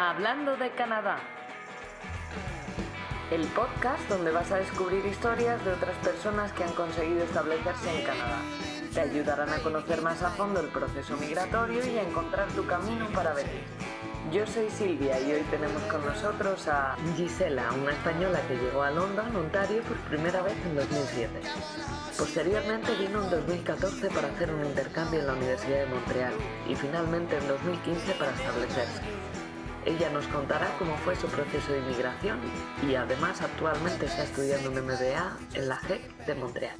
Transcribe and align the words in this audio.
Hablando 0.00 0.56
de 0.56 0.70
Canadá. 0.70 1.18
El 3.32 3.44
podcast 3.48 4.08
donde 4.08 4.30
vas 4.30 4.52
a 4.52 4.58
descubrir 4.58 5.04
historias 5.04 5.64
de 5.64 5.72
otras 5.72 5.96
personas 5.96 6.52
que 6.52 6.62
han 6.62 6.72
conseguido 6.74 7.24
establecerse 7.24 7.98
en 7.98 8.06
Canadá. 8.06 8.38
Te 8.94 9.00
ayudarán 9.00 9.48
a 9.52 9.58
conocer 9.58 10.00
más 10.00 10.22
a 10.22 10.30
fondo 10.30 10.60
el 10.60 10.68
proceso 10.68 11.16
migratorio 11.16 11.84
y 11.84 11.98
a 11.98 12.02
encontrar 12.02 12.46
tu 12.52 12.64
camino 12.64 13.08
para 13.08 13.34
venir. 13.34 13.64
Yo 14.30 14.46
soy 14.46 14.70
Silvia 14.70 15.18
y 15.18 15.32
hoy 15.32 15.42
tenemos 15.50 15.82
con 15.90 16.06
nosotros 16.06 16.68
a 16.68 16.94
Gisela, 17.16 17.72
una 17.72 17.90
española 17.90 18.40
que 18.46 18.54
llegó 18.54 18.84
a 18.84 18.92
London, 18.92 19.34
Ontario, 19.34 19.82
por 19.82 19.96
primera 19.96 20.42
vez 20.42 20.54
en 20.64 20.76
2007. 20.76 21.40
Posteriormente 22.16 22.94
vino 22.94 23.24
en 23.24 23.30
2014 23.30 24.10
para 24.10 24.28
hacer 24.28 24.54
un 24.54 24.64
intercambio 24.64 25.18
en 25.18 25.26
la 25.26 25.32
Universidad 25.32 25.80
de 25.80 25.86
Montreal 25.86 26.34
y 26.68 26.76
finalmente 26.76 27.36
en 27.36 27.48
2015 27.48 28.12
para 28.12 28.30
establecerse. 28.30 29.17
Ella 29.86 30.10
nos 30.10 30.26
contará 30.28 30.66
cómo 30.78 30.94
fue 30.96 31.14
su 31.16 31.28
proceso 31.28 31.72
de 31.72 31.78
inmigración 31.78 32.38
y 32.88 32.94
además 32.94 33.40
actualmente 33.40 34.06
está 34.06 34.24
estudiando 34.24 34.70
un 34.70 34.84
MBA 34.84 35.36
en 35.54 35.68
la 35.68 35.76
GEC 35.76 36.26
de 36.26 36.34
Montreal. 36.34 36.76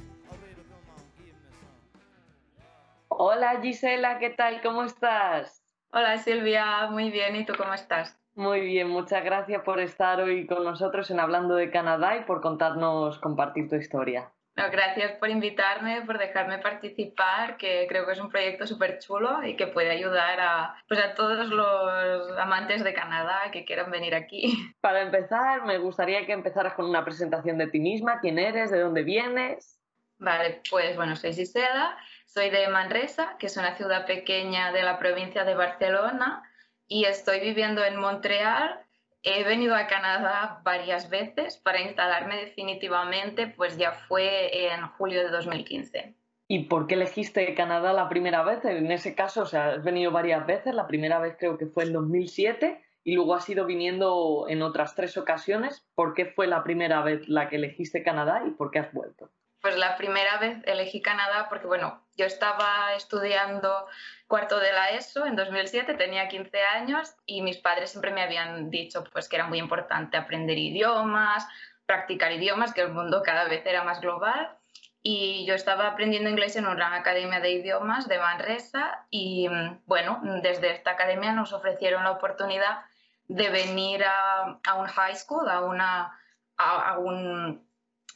Hola 3.07 3.59
Gisela, 3.61 4.19
¿qué 4.19 4.29
tal? 4.29 4.61
¿Cómo 4.61 4.83
estás? 4.83 5.63
Hola 5.91 6.17
Silvia, 6.17 6.87
muy 6.91 7.09
bien. 7.09 7.35
¿Y 7.35 7.45
tú 7.45 7.53
cómo 7.57 7.73
estás? 7.73 8.17
Muy 8.35 8.61
bien, 8.61 8.89
muchas 8.89 9.23
gracias 9.23 9.63
por 9.63 9.79
estar 9.79 10.21
hoy 10.21 10.45
con 10.45 10.63
nosotros 10.63 11.09
en 11.11 11.19
Hablando 11.19 11.55
de 11.55 11.71
Canadá 11.71 12.17
y 12.17 12.23
por 12.23 12.41
contarnos, 12.41 13.19
compartir 13.19 13.69
tu 13.69 13.75
historia 13.75 14.31
gracias 14.55 15.13
por 15.13 15.29
invitarme, 15.29 16.01
por 16.01 16.17
dejarme 16.17 16.59
participar, 16.59 17.57
que 17.57 17.85
creo 17.87 18.05
que 18.05 18.13
es 18.13 18.19
un 18.19 18.29
proyecto 18.29 18.67
súper 18.67 18.99
chulo 18.99 19.43
y 19.43 19.55
que 19.55 19.67
puede 19.67 19.91
ayudar 19.91 20.39
a, 20.39 20.75
pues 20.87 20.99
a 20.99 21.15
todos 21.15 21.47
los 21.47 22.37
amantes 22.37 22.83
de 22.83 22.93
Canadá 22.93 23.51
que 23.51 23.65
quieran 23.65 23.91
venir 23.91 24.15
aquí. 24.15 24.53
Para 24.81 25.01
empezar, 25.01 25.65
me 25.65 25.77
gustaría 25.77 26.25
que 26.25 26.33
empezaras 26.33 26.73
con 26.73 26.85
una 26.85 27.05
presentación 27.05 27.57
de 27.57 27.67
ti 27.67 27.79
misma, 27.79 28.19
quién 28.19 28.39
eres, 28.39 28.71
de 28.71 28.79
dónde 28.79 29.03
vienes. 29.03 29.79
Vale, 30.17 30.61
pues 30.69 30.97
bueno, 30.97 31.15
soy 31.15 31.33
Gisela, 31.33 31.97
soy 32.25 32.49
de 32.49 32.67
Manresa, 32.67 33.37
que 33.39 33.47
es 33.47 33.55
una 33.55 33.75
ciudad 33.75 34.05
pequeña 34.05 34.73
de 34.73 34.83
la 34.83 34.99
provincia 34.99 35.45
de 35.45 35.55
Barcelona, 35.55 36.43
y 36.87 37.05
estoy 37.05 37.39
viviendo 37.39 37.85
en 37.85 37.95
Montreal 37.95 38.83
He 39.23 39.43
venido 39.43 39.75
a 39.75 39.87
Canadá 39.87 40.61
varias 40.63 41.09
veces 41.09 41.57
para 41.57 41.81
instalarme 41.81 42.37
definitivamente, 42.37 43.47
pues 43.47 43.77
ya 43.77 43.91
fue 43.91 44.71
en 44.71 44.87
julio 44.97 45.23
de 45.23 45.29
2015. 45.29 46.15
¿Y 46.47 46.63
por 46.63 46.87
qué 46.87 46.95
elegiste 46.95 47.53
Canadá 47.53 47.93
la 47.93 48.09
primera 48.09 48.43
vez? 48.43 48.63
En 48.65 48.91
ese 48.91 49.13
caso, 49.15 49.43
o 49.43 49.45
sea, 49.45 49.73
has 49.73 49.83
venido 49.83 50.11
varias 50.11 50.47
veces, 50.47 50.73
la 50.73 50.87
primera 50.87 51.19
vez 51.19 51.35
creo 51.37 51.57
que 51.57 51.67
fue 51.67 51.83
en 51.83 51.93
2007 51.93 52.81
y 53.03 53.15
luego 53.15 53.35
has 53.35 53.47
ido 53.49 53.65
viniendo 53.65 54.45
en 54.49 54.61
otras 54.61 54.95
tres 54.95 55.17
ocasiones. 55.17 55.85
¿Por 55.95 56.13
qué 56.13 56.25
fue 56.25 56.47
la 56.47 56.63
primera 56.63 57.01
vez 57.01 57.27
la 57.27 57.49
que 57.49 57.57
elegiste 57.57 58.03
Canadá 58.03 58.43
y 58.47 58.51
por 58.51 58.71
qué 58.71 58.79
has 58.79 58.93
vuelto? 58.93 59.29
Pues 59.61 59.75
la 59.77 59.97
primera 59.97 60.37
vez 60.37 60.57
elegí 60.65 61.01
Canadá 61.01 61.47
porque, 61.49 61.67
bueno, 61.67 62.01
yo 62.15 62.25
estaba 62.25 62.93
estudiando 62.95 63.87
cuarto 64.27 64.59
de 64.59 64.71
la 64.71 64.91
ESO 64.91 65.25
en 65.25 65.35
2007, 65.35 65.95
tenía 65.95 66.29
15 66.29 66.61
años 66.61 67.13
y 67.25 67.41
mis 67.41 67.57
padres 67.57 67.91
siempre 67.91 68.11
me 68.11 68.21
habían 68.21 68.69
dicho 68.69 69.03
pues, 69.11 69.27
que 69.27 69.35
era 69.35 69.47
muy 69.47 69.59
importante 69.59 70.15
aprender 70.15 70.57
idiomas, 70.57 71.45
practicar 71.85 72.31
idiomas, 72.31 72.73
que 72.73 72.81
el 72.81 72.93
mundo 72.93 73.21
cada 73.23 73.45
vez 73.45 73.65
era 73.65 73.83
más 73.83 73.99
global. 73.99 74.55
Y 75.01 75.45
yo 75.45 75.55
estaba 75.55 75.87
aprendiendo 75.87 76.29
inglés 76.29 76.55
en 76.55 76.67
una 76.67 76.95
academia 76.95 77.39
de 77.39 77.51
idiomas 77.51 78.07
de 78.07 78.19
Manresa 78.19 79.05
y, 79.09 79.47
bueno, 79.85 80.19
desde 80.41 80.71
esta 80.71 80.91
academia 80.91 81.31
nos 81.31 81.53
ofrecieron 81.53 82.03
la 82.03 82.11
oportunidad 82.11 82.81
de 83.27 83.49
venir 83.49 84.03
a, 84.03 84.59
a 84.65 84.75
un 84.75 84.87
high 84.87 85.15
school, 85.15 85.49
a, 85.49 85.61
una, 85.61 86.19
a 86.57 86.97
un 86.97 87.68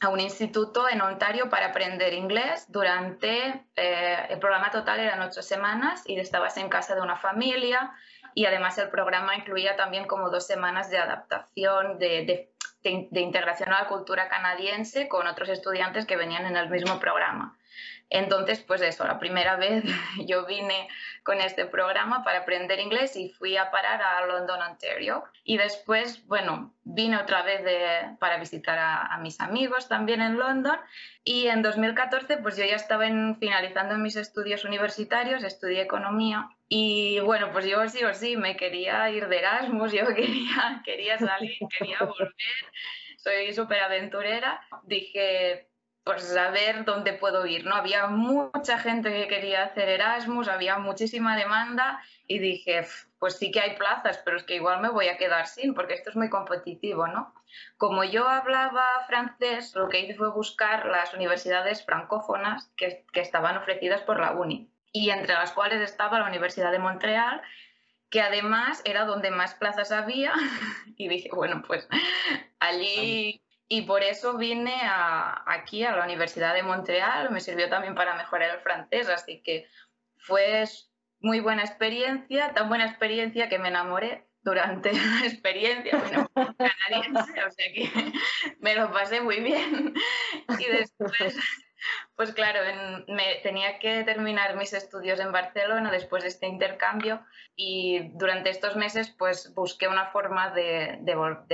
a 0.04 0.10
un 0.10 0.20
instituto 0.20 0.88
en 0.88 1.00
Ontario 1.00 1.48
para 1.48 1.66
aprender 1.66 2.12
inglés 2.12 2.66
durante, 2.68 3.64
eh, 3.74 4.26
el 4.28 4.38
programa 4.38 4.70
total 4.70 5.00
eran 5.00 5.22
ocho 5.22 5.42
semanas 5.42 6.02
y 6.06 6.18
estabas 6.18 6.56
en 6.56 6.68
casa 6.68 6.94
de 6.94 7.00
una 7.00 7.16
familia 7.16 7.92
y 8.34 8.46
además 8.46 8.76
el 8.78 8.90
programa 8.90 9.36
incluía 9.36 9.76
también 9.76 10.06
como 10.06 10.30
dos 10.30 10.46
semanas 10.46 10.90
de 10.90 10.98
adaptación, 10.98 11.98
de, 11.98 12.50
de 12.82 13.20
integración 13.20 13.72
a 13.72 13.82
la 13.82 13.88
cultura 13.88 14.28
canadiense 14.28 15.08
con 15.08 15.26
otros 15.26 15.48
estudiantes 15.48 16.06
que 16.06 16.16
venían 16.16 16.46
en 16.46 16.56
el 16.56 16.68
mismo 16.68 17.00
programa. 17.00 17.56
Entonces, 18.14 18.60
pues 18.60 18.80
eso, 18.80 19.04
la 19.04 19.18
primera 19.18 19.56
vez 19.64 19.82
yo 20.24 20.46
vine 20.46 20.88
con 21.24 21.40
este 21.40 21.66
programa 21.66 22.22
para 22.22 22.40
aprender 22.40 22.78
inglés 22.78 23.16
y 23.16 23.30
fui 23.30 23.56
a 23.56 23.72
parar 23.72 24.00
a 24.00 24.24
London, 24.26 24.62
Ontario. 24.62 25.24
Y 25.42 25.56
después, 25.56 26.24
bueno, 26.28 26.72
vine 26.84 27.16
otra 27.16 27.42
vez 27.42 27.62
para 28.20 28.38
visitar 28.38 28.78
a, 28.78 29.18
mis 29.18 29.40
amigos 29.40 29.88
también 29.88 30.22
en 30.22 30.38
London. 30.38 30.78
Y 31.24 31.48
en 31.48 31.62
2014, 31.62 32.36
pues 32.36 32.56
yo 32.56 32.64
ya 32.64 32.76
estaba 32.76 33.06
finalizando 33.40 33.98
mis 33.98 34.14
estudios 34.14 34.64
universitarios, 34.64 35.42
estudié 35.42 35.82
economía. 35.82 36.50
Y 36.68 37.18
bueno, 37.18 37.50
pues 37.50 37.66
yo 37.66 37.88
sí 37.88 38.04
o 38.04 38.14
sí 38.14 38.36
me 38.36 38.56
quería 38.56 39.10
ir 39.10 39.26
de 39.26 39.38
Erasmus, 39.38 39.92
yo 39.92 40.06
quería, 40.14 40.82
quería 40.84 41.18
salir, 41.18 41.58
quería 41.76 41.98
volver. 41.98 42.32
Soy 43.16 43.52
súper 43.52 43.80
aventurera. 43.80 44.60
Dije, 44.84 45.68
pues 46.04 46.36
a 46.36 46.50
ver 46.50 46.84
dónde 46.84 47.14
puedo 47.14 47.46
ir, 47.46 47.64
¿no? 47.64 47.74
Había 47.74 48.06
mucha 48.08 48.78
gente 48.78 49.10
que 49.10 49.26
quería 49.26 49.64
hacer 49.64 49.88
Erasmus, 49.88 50.48
había 50.48 50.78
muchísima 50.78 51.34
demanda 51.34 52.02
y 52.26 52.38
dije, 52.38 52.86
pues 53.18 53.38
sí 53.38 53.50
que 53.50 53.60
hay 53.60 53.76
plazas, 53.76 54.20
pero 54.22 54.36
es 54.36 54.44
que 54.44 54.56
igual 54.56 54.82
me 54.82 54.90
voy 54.90 55.08
a 55.08 55.16
quedar 55.16 55.46
sin, 55.46 55.72
porque 55.74 55.94
esto 55.94 56.10
es 56.10 56.16
muy 56.16 56.28
competitivo, 56.28 57.06
¿no? 57.08 57.32
Como 57.78 58.04
yo 58.04 58.28
hablaba 58.28 58.84
francés, 59.06 59.74
lo 59.74 59.88
que 59.88 60.00
hice 60.00 60.14
fue 60.14 60.30
buscar 60.30 60.84
las 60.86 61.14
universidades 61.14 61.84
francófonas 61.84 62.70
que, 62.76 63.06
que 63.12 63.20
estaban 63.20 63.56
ofrecidas 63.56 64.02
por 64.02 64.20
la 64.20 64.32
UNI, 64.32 64.70
y 64.92 65.08
entre 65.08 65.32
las 65.34 65.52
cuales 65.52 65.80
estaba 65.80 66.18
la 66.18 66.28
Universidad 66.28 66.70
de 66.70 66.78
Montreal, 66.78 67.40
que 68.10 68.20
además 68.20 68.82
era 68.84 69.06
donde 69.06 69.30
más 69.30 69.54
plazas 69.54 69.90
había, 69.90 70.34
y 70.96 71.08
dije, 71.08 71.30
bueno, 71.32 71.62
pues 71.66 71.88
allí 72.60 73.40
y 73.68 73.82
por 73.82 74.02
eso 74.02 74.36
vine 74.36 74.74
aquí 75.46 75.84
a 75.84 75.96
la 75.96 76.04
Universidad 76.04 76.54
de 76.54 76.62
Montreal, 76.62 77.30
me 77.30 77.40
sirvió 77.40 77.68
también 77.68 77.94
para 77.94 78.14
mejorar 78.14 78.50
el 78.50 78.60
francés, 78.60 79.08
así 79.08 79.42
que 79.42 79.66
fue 80.18 80.64
muy 81.20 81.40
buena 81.40 81.62
experiencia, 81.62 82.52
tan 82.52 82.68
buena 82.68 82.86
experiencia 82.86 83.48
que 83.48 83.58
me 83.58 83.68
enamoré 83.68 84.26
durante 84.42 84.92
la 84.92 85.26
experiencia, 85.26 85.92
canadiense, 86.34 87.44
o 87.44 87.50
sea 87.50 87.72
que 87.72 87.90
me 88.60 88.74
lo 88.74 88.92
pasé 88.92 89.20
muy 89.20 89.40
bien. 89.40 89.94
Y 90.58 90.64
después 90.64 91.36
pues 92.16 92.32
claro, 92.32 92.60
me, 93.08 93.36
tenía 93.42 93.78
que 93.78 94.04
terminar 94.04 94.56
mis 94.56 94.72
estudios 94.72 95.20
en 95.20 95.32
Barcelona 95.32 95.90
después 95.90 96.22
de 96.22 96.28
este 96.28 96.46
intercambio 96.46 97.20
y 97.56 98.10
durante 98.14 98.50
estos 98.50 98.76
meses 98.76 99.14
pues 99.18 99.52
busqué 99.54 99.88
una 99.88 100.06
forma 100.06 100.50
de, 100.50 100.98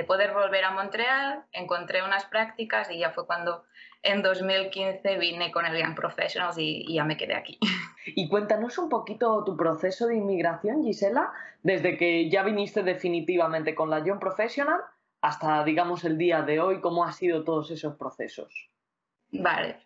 poder 0.07 0.33
volver 0.33 0.65
a 0.65 0.71
Montreal, 0.71 1.45
encontré 1.53 2.03
unas 2.03 2.25
prácticas 2.27 2.91
y 2.91 2.99
ya 2.99 3.11
fue 3.11 3.27
cuando 3.27 3.65
en 4.03 4.23
2015 4.23 5.19
vine 5.19 5.53
con 5.53 5.67
el 5.67 5.79
Young 5.79 5.95
Professionals 5.95 6.57
y, 6.59 6.95
ya 6.95 7.05
me 7.05 7.17
quedé 7.17 7.35
aquí. 7.35 7.59
Y 8.07 8.29
cuéntanos 8.29 8.79
un 8.79 8.89
poquito 8.89 9.45
tu 9.45 9.59
proceso 9.59 10.07
de 10.07 10.17
inmigración, 10.17 10.83
Gisela, 10.83 11.33
desde 11.63 11.99
que 11.99 12.31
ya 12.31 12.43
viniste 12.43 12.83
definitivamente 12.83 13.75
con 13.75 13.91
la 13.91 14.03
Young 14.03 14.19
Professional 14.19 14.81
hasta, 15.21 15.63
digamos, 15.65 16.05
el 16.05 16.17
día 16.17 16.43
de 16.43 16.61
hoy, 16.61 16.81
¿cómo 16.81 17.05
han 17.05 17.13
sido 17.13 17.45
todos 17.45 17.71
esos 17.71 17.97
procesos? 17.97 18.70
Vale. 19.33 19.81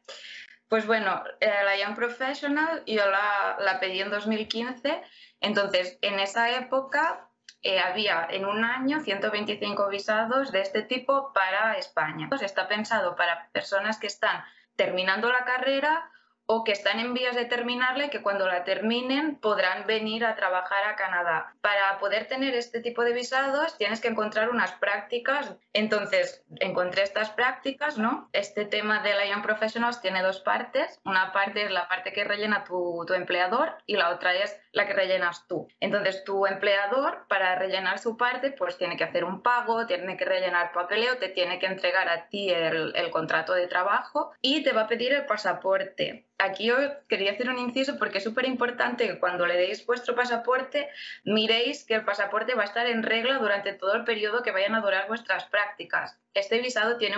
Pues 0.69 0.87
bueno, 0.87 1.22
eh, 1.41 1.53
la 1.65 1.77
Young 1.77 1.94
Professional 1.94 2.82
yo 2.87 3.05
la, 3.06 3.78
pedí 3.81 4.00
en 4.00 4.10
2015, 4.10 5.03
entonces 5.41 5.99
en 6.00 6.19
esa 6.19 6.50
época 6.56 7.29
eh, 7.62 7.79
había 7.79 8.26
en 8.31 8.44
un 8.44 8.64
año 8.64 9.00
125 9.00 9.88
visados 9.88 10.50
de 10.52 10.62
este 10.62 10.82
tipo 10.82 11.32
para 11.32 11.76
España. 11.76 12.29
Pues 12.29 12.43
está 12.43 12.67
pensado 12.67 13.14
para 13.14 13.49
personas 13.52 13.99
que 13.99 14.06
están 14.06 14.43
terminando 14.76 15.31
la 15.31 15.44
carrera 15.44 16.11
o 16.46 16.64
que 16.64 16.73
están 16.73 17.00
en 17.00 17.14
vías 17.14 17.35
de 17.35 17.46
terminarla 17.46 18.06
y 18.06 18.11
que 18.11 18.23
cuando 18.23 18.46
la 18.46 18.64
terminen 18.64 19.37
podrán 19.37 19.87
venir 19.87 20.25
a 20.25 20.37
trabajar 20.37 20.85
a 20.85 20.96
Canadá. 20.96 21.55
Para 21.61 21.99
poder 21.99 22.26
tener 22.26 22.55
este 22.55 22.81
tipo 22.81 23.02
de 23.05 23.12
visados 23.12 23.76
tienes 23.79 24.00
que 24.00 24.08
encontrar 24.08 24.50
unas 24.50 24.73
prácticas. 24.73 25.55
Entonces, 25.73 26.44
encontré 26.61 27.02
estas 27.02 27.31
prácticas, 27.31 27.99
¿no? 27.99 28.29
Este 28.32 28.64
tema 28.64 29.02
de 29.02 29.14
la 29.14 29.26
Young 29.26 29.43
Professionals 29.43 30.00
tiene 30.00 30.23
dos 30.23 30.41
partes. 30.41 31.00
Una 31.05 31.32
parte 31.32 31.64
es 31.64 31.70
la 31.70 31.88
parte 31.88 32.12
que 32.12 32.25
rellena 32.25 32.64
tu, 32.64 33.05
tu 33.06 33.14
empleador 33.14 33.76
y 33.87 33.96
la 33.96 34.11
otra 34.11 34.35
es 34.35 34.61
la 34.73 34.87
que 34.87 34.93
rellenas 34.93 35.46
tú. 35.46 35.69
Entonces, 35.81 36.25
tu 36.25 36.46
empleador, 36.46 37.26
para 37.29 37.55
rellenar 37.55 37.99
su 37.99 38.17
parte, 38.17 38.50
pues 38.50 38.76
tiene 38.76 38.96
que 38.96 39.05
hacer 39.05 39.25
un 39.25 39.43
pago, 39.43 39.87
tiene 39.87 40.17
que 40.17 40.25
rellenar 40.25 40.73
papeleo, 40.73 41.17
te 41.17 41.29
tiene 41.29 41.58
que 41.58 41.67
entregar 41.67 42.08
a 42.08 42.29
ti 42.29 42.50
el, 42.50 42.94
el 42.96 43.11
contrato 43.11 43.55
de 43.55 43.67
trabajo 43.67 44.32
y 44.43 44.62
te 44.62 44.73
va 44.73 44.82
a 44.82 44.88
pedir 44.88 45.12
el 45.12 45.26
pasaporte 45.26 46.26
aquí 46.38 46.66
yo 46.66 46.76
quería 47.08 47.32
hacer 47.32 47.48
un 47.48 47.58
inciso 47.58 47.98
porque 47.98 48.19
es 48.19 48.25
súper 48.25 48.46
importante 48.46 49.06
que 49.06 49.19
cuando 49.19 49.46
le 49.46 49.56
deis 49.56 49.84
vuestro 49.86 50.14
pasaporte 50.14 50.88
miréis 51.25 51.84
que 51.84 51.94
el 51.94 52.04
pasaporte 52.04 52.54
va 52.54 52.62
a 52.62 52.66
estar 52.66 52.86
en 52.86 53.02
regla 53.02 53.38
durante 53.38 53.72
todo 53.72 53.94
el 53.94 54.04
periodo 54.04 54.42
que 54.42 54.50
vayan 54.50 54.75
a 54.75 54.81
durar 54.81 55.08
vuestras 55.08 55.44
prácticas. 55.46 56.19
Este 56.34 56.58
visado 56.58 56.96
tiene 56.96 57.16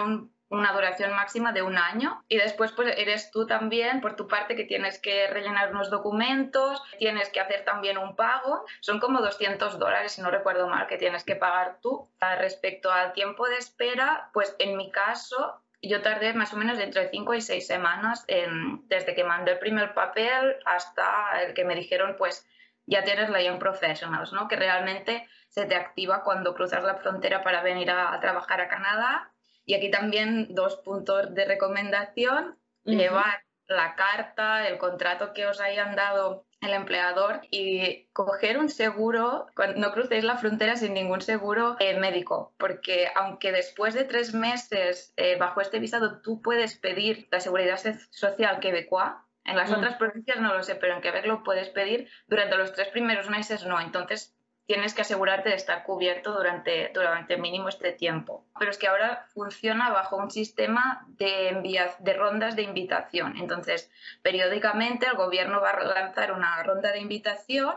una 0.48 0.72
duración 0.72 1.12
máxima 1.12 1.52
de 1.52 1.62
un 1.62 1.76
año 1.76 2.24
y 2.28 2.36
después 2.36 2.72
pues 2.72 2.96
eres 2.96 3.30
tú 3.30 3.46
también 3.46 4.00
por 4.00 4.14
tu 4.14 4.28
parte 4.28 4.54
que 4.54 4.64
tienes 4.64 5.00
que 5.00 5.26
rellenar 5.28 5.72
unos 5.72 5.90
documentos, 5.90 6.80
tienes 6.98 7.30
que 7.30 7.40
hacer 7.40 7.64
también 7.64 7.98
un 7.98 8.14
pago, 8.14 8.64
son 8.80 9.00
como 9.00 9.20
200 9.20 9.78
dólares 9.78 10.12
si 10.12 10.22
no 10.22 10.30
recuerdo 10.30 10.68
mal 10.68 10.86
que 10.86 10.98
tienes 10.98 11.24
que 11.24 11.36
pagar 11.36 11.78
tú. 11.80 12.10
Respecto 12.38 12.92
al 12.92 13.12
tiempo 13.12 13.48
de 13.48 13.56
espera, 13.56 14.30
pues 14.32 14.54
en 14.58 14.76
mi 14.76 14.90
caso 14.90 15.62
yo 15.88 16.02
tardé 16.02 16.34
más 16.34 16.52
o 16.52 16.56
menos 16.56 16.78
entre 16.78 17.08
5 17.08 17.34
y 17.34 17.40
6 17.40 17.66
semanas 17.66 18.24
desde 18.26 19.14
que 19.14 19.24
mandé 19.24 19.52
el 19.52 19.58
primer 19.58 19.94
papel 19.94 20.56
hasta 20.64 21.42
el 21.42 21.54
que 21.54 21.64
me 21.64 21.74
dijeron, 21.74 22.16
pues 22.16 22.46
ya 22.86 23.02
tienes 23.04 23.30
la 23.30 23.42
Young 23.42 23.58
Professionals, 23.58 24.32
¿no? 24.32 24.48
que 24.48 24.56
realmente 24.56 25.28
se 25.48 25.66
te 25.66 25.74
activa 25.74 26.22
cuando 26.22 26.54
cruzas 26.54 26.84
la 26.84 26.96
frontera 26.96 27.42
para 27.42 27.62
venir 27.62 27.90
a, 27.90 28.18
trabajar 28.20 28.60
a 28.60 28.68
Canadá. 28.68 29.32
Y 29.64 29.74
aquí 29.74 29.90
también 29.90 30.54
dos 30.54 30.76
puntos 30.76 31.34
de 31.34 31.44
recomendación. 31.44 32.58
Llevar 32.84 33.42
la 33.66 33.96
carta, 33.96 34.68
el 34.68 34.78
contrato 34.78 35.32
que 35.32 35.46
os 35.46 35.60
hayan 35.60 35.96
dado 35.96 36.46
el 36.66 36.74
empleador 36.74 37.40
y 37.50 38.06
coger 38.12 38.58
un 38.58 38.68
seguro, 38.68 39.46
cuando 39.54 39.80
no 39.80 39.92
crucéis 39.92 40.24
la 40.24 40.36
frontera 40.36 40.76
sin 40.76 40.94
ningún 40.94 41.20
seguro 41.20 41.76
eh, 41.80 41.98
médico, 41.98 42.54
porque 42.58 43.08
aunque 43.14 43.52
después 43.52 43.94
de 43.94 44.04
tres 44.04 44.34
meses 44.34 45.12
eh, 45.16 45.36
bajo 45.38 45.60
este 45.60 45.78
visado 45.78 46.20
tú 46.20 46.42
puedes 46.42 46.76
pedir 46.76 47.28
la 47.30 47.40
seguridad 47.40 47.80
social 48.10 48.60
quebecoa, 48.60 49.26
en 49.44 49.56
las 49.56 49.70
mm. 49.70 49.74
otras 49.74 49.96
provincias 49.96 50.40
no 50.40 50.52
lo 50.52 50.62
sé, 50.62 50.74
pero 50.74 50.94
en 50.94 51.00
Quebec 51.00 51.26
lo 51.26 51.42
puedes 51.42 51.70
pedir, 51.70 52.08
durante 52.26 52.56
los 52.56 52.72
tres 52.72 52.88
primeros 52.88 53.30
meses 53.30 53.64
no, 53.64 53.80
entonces 53.80 54.35
tienes 54.66 54.94
que 54.94 55.02
asegurarte 55.02 55.50
de 55.50 55.54
estar 55.54 55.84
cubierto 55.84 56.32
durante, 56.32 56.90
durante 56.92 57.36
mínimo 57.36 57.68
este 57.68 57.92
tiempo. 57.92 58.44
Pero 58.58 58.70
es 58.70 58.78
que 58.78 58.88
ahora 58.88 59.26
funciona 59.32 59.90
bajo 59.90 60.16
un 60.16 60.30
sistema 60.30 61.06
de, 61.08 61.94
de 62.00 62.12
rondas 62.14 62.56
de 62.56 62.62
invitación. 62.62 63.36
Entonces, 63.36 63.90
periódicamente 64.22 65.06
el 65.06 65.14
gobierno 65.14 65.60
va 65.60 65.70
a 65.70 65.84
lanzar 65.84 66.32
una 66.32 66.62
ronda 66.64 66.90
de 66.90 66.98
invitación 66.98 67.74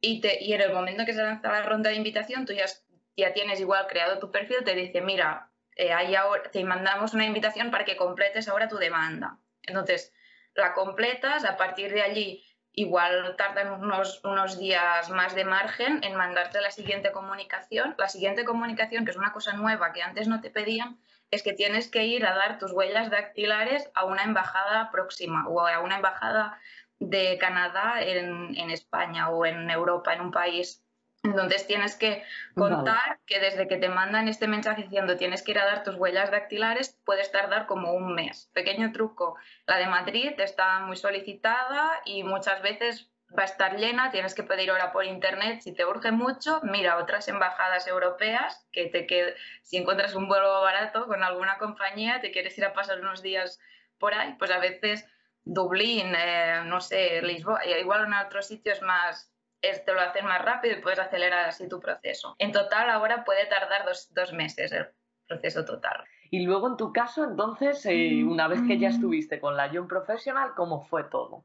y, 0.00 0.20
te, 0.20 0.42
y 0.44 0.52
en 0.52 0.60
el 0.60 0.72
momento 0.72 1.06
que 1.06 1.14
se 1.14 1.22
lanza 1.22 1.50
la 1.50 1.62
ronda 1.62 1.90
de 1.90 1.96
invitación, 1.96 2.44
tú 2.44 2.52
ya, 2.52 2.66
ya 3.16 3.32
tienes 3.32 3.58
igual 3.60 3.86
creado 3.88 4.18
tu 4.18 4.30
perfil, 4.30 4.64
te 4.64 4.74
dice, 4.74 5.00
mira, 5.00 5.50
eh, 5.76 5.92
ahora, 5.92 6.42
te 6.50 6.62
mandamos 6.62 7.14
una 7.14 7.24
invitación 7.24 7.70
para 7.70 7.86
que 7.86 7.96
completes 7.96 8.48
ahora 8.48 8.68
tu 8.68 8.76
demanda. 8.76 9.38
Entonces, 9.62 10.12
la 10.54 10.74
completas, 10.74 11.44
a 11.44 11.56
partir 11.56 11.92
de 11.92 12.02
allí 12.02 12.44
igual 12.78 13.34
tardan 13.36 13.82
unos, 13.82 14.20
unos 14.24 14.58
días 14.58 15.10
más 15.10 15.34
de 15.34 15.44
margen 15.44 16.00
en 16.04 16.14
mandarte 16.14 16.60
la 16.60 16.70
siguiente 16.70 17.10
comunicación. 17.10 17.94
La 17.98 18.08
siguiente 18.08 18.44
comunicación, 18.44 19.04
que 19.04 19.10
es 19.10 19.16
una 19.16 19.32
cosa 19.32 19.52
nueva 19.54 19.92
que 19.92 20.02
antes 20.02 20.28
no 20.28 20.40
te 20.40 20.50
pedían, 20.50 20.98
es 21.32 21.42
que 21.42 21.52
tienes 21.52 21.88
que 21.88 22.04
ir 22.04 22.24
a 22.24 22.34
dar 22.34 22.58
tus 22.58 22.72
huellas 22.72 23.10
dactilares 23.10 23.90
a 23.94 24.04
una 24.04 24.22
embajada 24.22 24.90
próxima 24.92 25.48
o 25.48 25.66
a 25.66 25.80
una 25.80 25.96
embajada 25.96 26.58
de 27.00 27.36
Canadá 27.38 28.00
en, 28.00 28.56
en 28.56 28.70
España 28.70 29.28
o 29.28 29.44
en 29.44 29.68
Europa, 29.70 30.14
en 30.14 30.20
un 30.20 30.30
país 30.30 30.84
entonces 31.30 31.66
tienes 31.66 31.96
que 31.96 32.24
contar 32.54 33.18
que 33.26 33.40
desde 33.40 33.68
que 33.68 33.76
te 33.76 33.88
mandan 33.88 34.28
este 34.28 34.48
mensaje 34.48 34.82
diciendo 34.82 35.16
tienes 35.16 35.42
que 35.42 35.52
ir 35.52 35.58
a 35.58 35.64
dar 35.64 35.84
tus 35.84 35.94
huellas 35.96 36.30
dactilares, 36.30 36.98
puedes 37.04 37.30
tardar 37.30 37.66
como 37.66 37.92
un 37.92 38.14
mes. 38.14 38.50
Pequeño 38.52 38.92
truco, 38.92 39.36
la 39.66 39.78
de 39.78 39.86
Madrid 39.86 40.32
está 40.38 40.80
muy 40.80 40.96
solicitada 40.96 42.00
y 42.04 42.24
muchas 42.24 42.62
veces 42.62 43.10
va 43.36 43.42
a 43.42 43.46
estar 43.46 43.76
llena, 43.76 44.10
tienes 44.10 44.34
que 44.34 44.42
pedir 44.42 44.70
hora 44.70 44.92
por 44.92 45.04
internet. 45.04 45.60
Si 45.60 45.74
te 45.74 45.84
urge 45.84 46.12
mucho, 46.12 46.60
mira 46.62 46.96
otras 46.96 47.28
embajadas 47.28 47.86
europeas 47.86 48.66
que 48.72 48.86
te 48.86 49.06
si 49.62 49.76
encuentras 49.76 50.14
un 50.14 50.28
vuelo 50.28 50.62
barato 50.62 51.06
con 51.06 51.22
alguna 51.22 51.58
compañía, 51.58 52.20
te 52.20 52.30
quieres 52.30 52.56
ir 52.58 52.64
a 52.64 52.72
pasar 52.72 53.00
unos 53.00 53.22
días 53.22 53.60
por 53.98 54.14
ahí, 54.14 54.34
pues 54.38 54.50
a 54.50 54.58
veces 54.58 55.06
Dublín, 55.44 56.14
eh, 56.14 56.62
no 56.64 56.80
sé, 56.80 57.22
Lisboa, 57.22 57.64
igual 57.64 58.06
en 58.06 58.14
otros 58.14 58.46
sitios 58.46 58.82
más 58.82 59.30
te 59.60 59.92
lo 59.92 60.00
hacen 60.00 60.24
más 60.24 60.44
rápido 60.44 60.78
y 60.78 60.80
puedes 60.80 60.98
acelerar 60.98 61.48
así 61.48 61.68
tu 61.68 61.80
proceso. 61.80 62.34
En 62.38 62.52
total 62.52 62.90
ahora 62.90 63.24
puede 63.24 63.46
tardar 63.46 63.84
dos, 63.84 64.32
meses 64.32 64.72
el 64.72 64.88
proceso 65.26 65.64
total. 65.64 66.04
Y 66.30 66.44
luego 66.44 66.68
en 66.68 66.76
tu 66.76 66.92
caso, 66.92 67.24
entonces, 67.24 67.84
eh, 67.86 68.22
una 68.24 68.48
vez 68.48 68.60
que 68.66 68.78
ya 68.78 68.88
estuviste 68.88 69.40
con 69.40 69.56
la 69.56 69.70
Young 69.72 69.88
Professional, 69.88 70.52
¿cómo 70.54 70.82
fue 70.82 71.04
todo? 71.04 71.44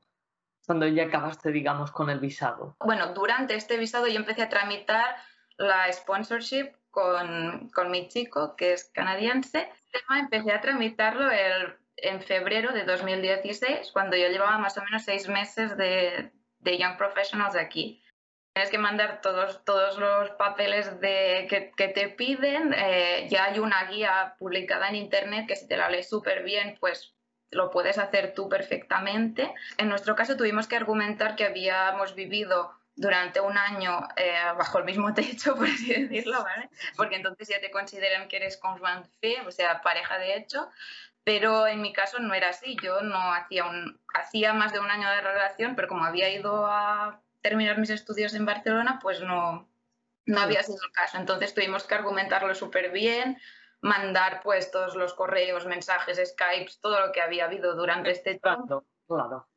Cuando 0.65 0.88
ya 0.88 1.06
acabaste, 1.06 1.51
digamos, 1.51 1.92
con 1.92 2.10
el 2.10 2.19
visado. 2.19 2.75
Bueno, 2.80 3.13
durante 3.13 3.56
este 3.56 3.77
visado 3.77 4.07
yo 4.07 4.18
empecé 4.18 4.44
a 4.44 4.50
tramitar 4.50 5.16
la 5.57 5.92
sponsorship 5.92 6.71
con, 6.92 7.69
con 7.74 7.92
mi 7.92 8.07
chico, 8.07 8.56
que 8.56 8.74
es 8.74 8.86
canadiense. 8.94 9.69
Empecé 10.09 10.51
a 10.51 10.62
tramitarlo 10.62 11.30
el, 11.31 11.77
en 11.98 12.21
febrero 12.21 12.71
de 12.74 12.83
2016, 12.83 13.92
cuando 13.92 14.16
yo 14.16 14.27
llevaba 14.27 14.57
más 14.57 14.77
o 14.77 14.83
menos 14.83 15.04
seis 15.04 15.27
meses 15.27 15.75
de, 15.77 16.31
de 16.59 16.77
Young 16.77 16.98
Professionals 16.98 17.54
de 17.54 17.62
aquí. 17.62 18.03
Tienes 18.54 18.70
que 18.70 18.78
mandar 18.78 19.22
todos, 19.22 19.66
todos 19.66 19.98
los 19.98 20.30
papeles 20.32 21.00
de, 21.00 21.48
que, 21.50 21.88
te 21.88 22.10
piden. 22.10 22.74
Eh, 22.78 23.28
ya 23.30 23.46
hay 23.46 23.58
una 23.58 23.86
guía 23.86 24.36
publicada 24.38 24.90
en 24.90 24.96
Internet 24.96 25.48
que 25.48 25.56
si 25.56 25.68
te 25.68 25.76
la 25.76 25.90
lees 25.90 26.08
súper 26.08 26.44
bien, 26.44 26.78
pues 26.80 27.16
lo 27.50 27.72
puedes 27.72 27.98
hacer 27.98 28.34
tú 28.36 28.50
perfectamente. 28.50 29.52
En 29.78 29.90
nuestro 29.90 30.16
caso 30.16 30.38
tuvimos 30.38 30.68
que 30.68 30.76
argumentar 30.76 31.36
que 31.36 31.46
habíamos 31.46 32.14
vivido 32.14 32.72
durante 32.96 33.42
un 33.42 33.58
año 33.58 34.08
eh, 34.18 34.36
bajo 34.56 34.78
el 34.78 34.86
mismo 34.86 35.16
techo, 35.16 35.56
por 35.56 35.68
así 35.68 35.92
decirlo, 35.92 36.44
¿vale? 36.44 36.70
Porque 36.96 37.16
entonces 37.16 37.48
ya 37.50 37.60
te 37.60 37.72
consideran 37.72 38.28
que 38.28 38.38
eres 38.38 38.58
conjoint 38.58 39.08
o 39.48 39.52
sea, 39.52 39.82
pareja 39.82 40.20
de 40.20 40.38
hecho, 40.38 40.70
pero 41.24 41.66
en 41.66 41.82
mi 41.82 41.92
caso 41.92 42.20
no 42.20 42.36
era 42.36 42.50
así. 42.50 42.78
Yo 42.84 43.02
no 43.02 43.34
hacía 43.34 43.66
un, 43.66 44.00
hacía 44.14 44.54
más 44.54 44.74
de 44.74 44.80
un 44.80 44.92
año 44.92 45.10
de 45.10 45.22
relación, 45.22 45.76
pero 45.76 45.88
como 45.88 46.06
había 46.06 46.30
ido 46.30 46.68
a 46.68 47.23
terminar 47.44 47.78
mis 47.78 47.92
estudios 47.92 48.34
en 48.34 48.45
Barcelona, 48.45 49.00
pues 49.01 49.22
no, 49.22 49.69
no 50.25 50.40
había 50.40 50.63
sido 50.63 50.80
el 50.84 50.92
caso. 50.92 51.18
Entonces 51.18 51.54
tuvimos 51.54 51.84
que 51.84 51.95
argumentarlo 51.95 52.56
súper 52.56 52.92
bien, 52.92 53.38
mandar 53.81 54.42
pues 54.42 54.72
todos 54.72 54.95
los 54.95 55.13
correos, 55.13 55.66
mensajes, 55.66 56.19
Skypes, 56.24 56.80
todo 56.80 57.06
lo 57.06 57.12
que 57.12 57.22
había 57.22 57.45
habido 57.45 57.75
durante 57.75 58.12
este 58.12 58.40
tiempo. 58.40 58.86
Claro, 59.07 59.48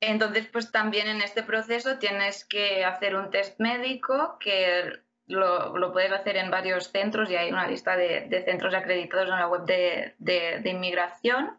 Entonces, 0.00 0.46
pues 0.52 0.72
también 0.72 1.06
en 1.06 1.22
este 1.22 1.42
proceso 1.42 1.98
tienes 1.98 2.44
que 2.44 2.84
hacer 2.84 3.14
un 3.14 3.30
test 3.30 3.58
médico 3.60 4.36
que 4.40 4.92
lo, 5.26 5.76
lo 5.76 5.92
puedes 5.92 6.12
hacer 6.12 6.36
en 6.36 6.50
varios 6.50 6.90
centros 6.90 7.30
y 7.30 7.36
hay 7.36 7.50
una 7.50 7.68
lista 7.68 7.96
de, 7.96 8.26
de 8.28 8.44
centros 8.44 8.74
acreditados 8.74 9.28
en 9.28 9.36
la 9.36 9.48
web 9.48 9.64
de, 9.64 10.14
de, 10.18 10.70
inmigración. 10.70 11.58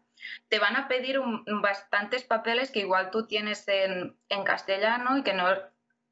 Te 0.50 0.60
van 0.60 0.76
a 0.76 0.88
pedir 0.88 1.20
bastantes 1.62 2.24
papeles 2.24 2.72
que 2.72 2.80
igual 2.80 3.12
tú 3.12 3.28
tienes 3.28 3.68
en, 3.68 4.18
en 4.30 4.44
castellano 4.44 5.18
y 5.18 5.24
que 5.24 5.34
no 5.34 5.48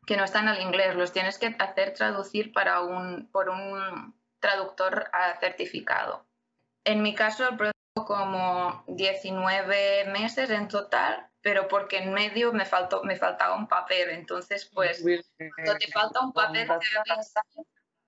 que 0.06 0.18
no 0.18 0.24
están 0.24 0.48
al 0.48 0.62
inglés, 0.62 0.96
los 0.96 1.12
tienes 1.12 1.38
que 1.38 1.56
hacer 1.60 1.94
traducir 1.94 2.54
para 2.54 2.82
un, 2.82 3.30
por 3.32 3.50
un 3.50 4.16
traductor 4.40 5.10
certificado. 5.40 6.26
En 6.84 7.02
mi 7.02 7.16
caso, 7.16 7.48
el 7.50 7.58
proceso 7.58 7.76
como 8.06 8.84
19 8.88 10.06
meses 10.06 10.50
en 10.50 10.68
total, 10.68 11.28
pero 11.42 11.68
porque 11.68 11.98
en 11.98 12.14
medio 12.14 12.54
me, 12.54 12.66
faltó, 12.66 13.04
me 13.04 13.16
faltaba 13.16 13.56
un 13.56 13.68
papel. 13.68 14.10
Entonces, 14.12 14.70
pues, 14.74 15.04
cuando 15.56 15.78
te 15.78 15.92
falta 15.92 16.20
un 16.22 16.34
papel, 16.34 16.68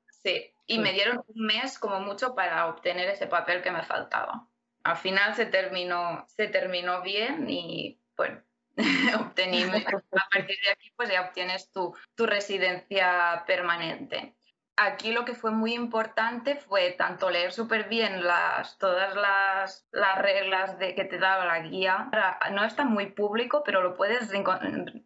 sí, 0.09 0.53
y 0.67 0.79
me 0.79 0.93
dieron 0.93 1.23
un 1.27 1.45
mes 1.45 1.79
como 1.79 1.99
mucho 1.99 2.35
para 2.35 2.67
obtener 2.67 3.09
ese 3.09 3.27
papel 3.27 3.61
que 3.61 3.71
me 3.71 3.83
faltaba. 3.83 4.47
Al 4.83 4.97
final 4.97 5.35
se 5.35 5.45
terminó, 5.45 6.25
se 6.27 6.47
terminó 6.47 7.01
bien 7.01 7.49
y, 7.49 7.99
bueno, 8.15 8.41
obtení, 9.19 9.63
a 9.63 10.29
partir 10.31 10.57
de 10.63 10.71
aquí 10.71 10.91
pues 10.95 11.09
ya 11.09 11.21
obtienes 11.21 11.71
tu, 11.71 11.95
tu 12.15 12.25
residencia 12.25 13.43
permanente. 13.47 14.35
Aquí 14.79 15.11
lo 15.11 15.25
que 15.25 15.33
fue 15.33 15.49
muy 15.49 15.73
importante 15.73 16.55
fue 16.55 16.91
tanto 16.91 17.31
leer 17.31 17.51
súper 17.51 17.89
bien 17.89 18.23
las, 18.23 18.77
todas 18.77 19.15
las, 19.15 19.87
las, 19.91 20.19
reglas 20.19 20.77
de 20.77 20.93
que 20.93 21.03
te 21.03 21.17
daba 21.17 21.45
la 21.45 21.61
guía. 21.61 22.11
No 22.51 22.63
está 22.63 22.85
muy 22.85 23.07
público, 23.07 23.63
pero 23.65 23.81
lo 23.81 23.95
puedes, 23.95 24.31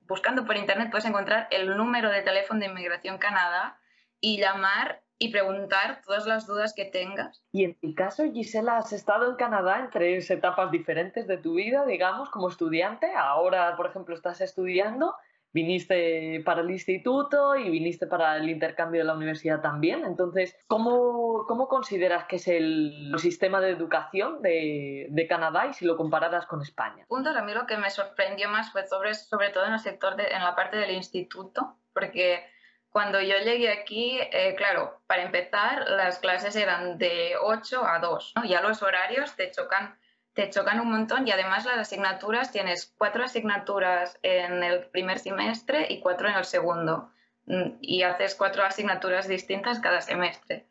buscando 0.08 0.46
por 0.46 0.58
internet, 0.58 0.90
puedes 0.92 1.06
encontrar 1.06 1.48
el 1.52 1.78
número 1.78 2.10
de 2.10 2.22
teléfono 2.22 2.60
de 2.60 2.66
Inmigración 2.66 3.18
Canadá 3.18 3.80
y 4.20 4.42
llamar 4.42 5.04
y 5.22 5.30
preguntar 5.30 6.02
todas 6.04 6.26
las 6.26 6.48
dudas 6.48 6.74
que 6.74 6.86
tengas. 6.86 7.46
Y 7.52 7.64
en 7.66 7.78
mi 7.84 7.94
caso, 7.94 8.24
Gisela, 8.34 8.78
has 8.78 8.92
estado 8.92 9.30
en 9.30 9.36
Canadá 9.36 9.80
en 9.80 9.92
tres 9.92 10.32
etapas 10.32 10.72
diferentes 10.72 11.28
de 11.28 11.38
tu 11.38 11.54
vida, 11.54 11.86
digamos, 11.86 12.32
como 12.32 12.50
estudiante. 12.50 13.14
Ahora, 13.16 13.76
por 13.78 13.86
ejemplo, 13.86 14.16
estás 14.16 14.42
estudiando. 14.42 15.14
viniste 15.54 16.42
para 16.44 16.62
el 16.62 16.72
instituto 16.72 17.56
y 17.56 17.70
viniste 17.70 18.08
para 18.08 18.38
el 18.38 18.50
intercambio 18.50 19.02
de 19.02 19.06
la 19.06 19.14
universidad 19.14 19.62
también. 19.62 20.06
Entonces, 20.06 20.58
¿cómo, 20.66 21.46
cómo 21.48 21.68
consideras 21.68 22.26
que 22.26 22.38
es 22.38 22.48
el 22.48 23.14
sistema 23.20 23.62
de 23.62 23.70
educación 23.70 24.42
de, 24.42 25.06
de, 25.12 25.28
Canadá 25.28 25.68
y 25.68 25.74
si 25.74 25.86
lo 25.86 25.98
compararas 25.98 26.48
con 26.48 26.64
España? 26.64 27.06
Punto, 27.08 27.30
a 27.30 27.44
mí 27.44 27.54
lo 27.54 27.68
que 27.68 27.78
me 27.78 27.92
sorprendió 27.92 28.50
más 28.50 28.72
fue 28.72 28.88
sobre, 28.88 29.14
sobre 29.14 29.50
todo 29.50 29.66
en 29.66 29.74
el 29.74 29.80
sector, 29.80 30.16
de, 30.16 30.30
en 30.30 30.42
la 30.42 30.56
parte 30.56 30.78
del 30.78 30.92
instituto, 30.92 31.78
porque 31.94 32.44
cuando 32.92 33.22
yo 33.22 33.38
llegué 33.38 33.72
aquí, 33.72 34.20
eh, 34.20 34.54
claro, 34.58 35.02
para 35.08 35.24
empezar, 35.24 35.90
las 35.90 36.20
clases 36.20 36.56
eran 36.56 36.98
de 36.98 37.34
8 37.42 37.86
a 37.86 38.00
2, 38.00 38.34
¿no? 38.36 38.44
Ya 38.44 38.62
los 38.62 38.84
horarios 38.84 39.36
te 39.36 39.52
chocan 39.52 39.98
te 40.34 40.50
chocan 40.50 40.80
un 40.80 40.92
montón 40.92 41.28
y 41.28 41.32
además 41.32 41.66
las 41.66 41.78
asignaturas, 41.78 42.52
tienes 42.52 42.94
cuatro 42.98 43.24
asignaturas 43.26 44.18
en 44.22 44.64
el 44.64 44.86
primer 44.86 45.20
semestre 45.20 45.88
y 45.90 46.00
cuatro 46.00 46.30
en 46.30 46.36
el 46.36 46.46
segundo. 46.46 47.12
Mm, 47.48 47.80
y 47.82 48.04
haces 48.04 48.36
cuatro 48.36 48.64
asignaturas 48.64 49.28
distintas 49.28 49.80
cada 49.80 50.02
semestre. 50.02 50.68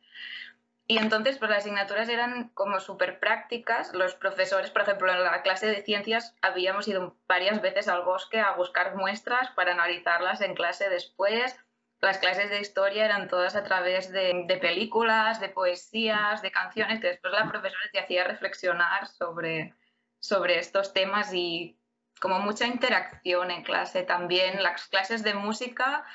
Y 0.86 0.98
entonces, 0.98 1.38
pues 1.38 1.50
las 1.50 1.60
asignaturas 1.60 2.08
eran 2.08 2.48
como 2.48 2.80
súper 2.80 3.20
prácticas. 3.20 3.92
Los 3.92 4.14
profesores, 4.14 4.70
por 4.70 4.82
ejemplo, 4.82 5.12
en 5.12 5.22
la 5.22 5.42
clase 5.42 5.66
de 5.66 5.82
ciencias 5.82 6.34
habíamos 6.42 6.88
ido 6.88 7.16
varias 7.28 7.62
veces 7.62 7.86
al 7.86 8.02
bosque 8.02 8.40
a 8.40 8.52
buscar 8.52 8.96
muestras 8.96 9.50
para 9.50 9.72
analizarlas 9.72 10.40
en 10.40 10.54
clase 10.54 10.88
después 10.88 11.56
las 12.00 12.18
clases 12.18 12.48
de 12.48 12.60
historia 12.60 13.04
eran 13.04 13.28
todas 13.28 13.54
a 13.56 13.62
través 13.62 14.10
de, 14.10 14.58
películas, 14.60 15.38
de 15.40 15.50
poesías, 15.50 16.40
de 16.40 16.50
canciones, 16.50 17.00
que 17.00 17.08
después 17.08 17.32
la 17.32 17.48
profesora 17.48 17.84
te 17.92 18.00
hacía 18.00 18.24
reflexionar 18.24 19.06
sobre, 19.06 19.74
sobre 20.18 20.58
estos 20.58 20.94
temas 20.94 21.32
y 21.34 21.78
como 22.18 22.38
mucha 22.40 22.66
interacción 22.66 23.50
en 23.50 23.62
clase 23.62 24.02
también. 24.02 24.62
Las 24.62 24.88
clases 24.88 25.22
de 25.22 25.34
música, 25.34 26.06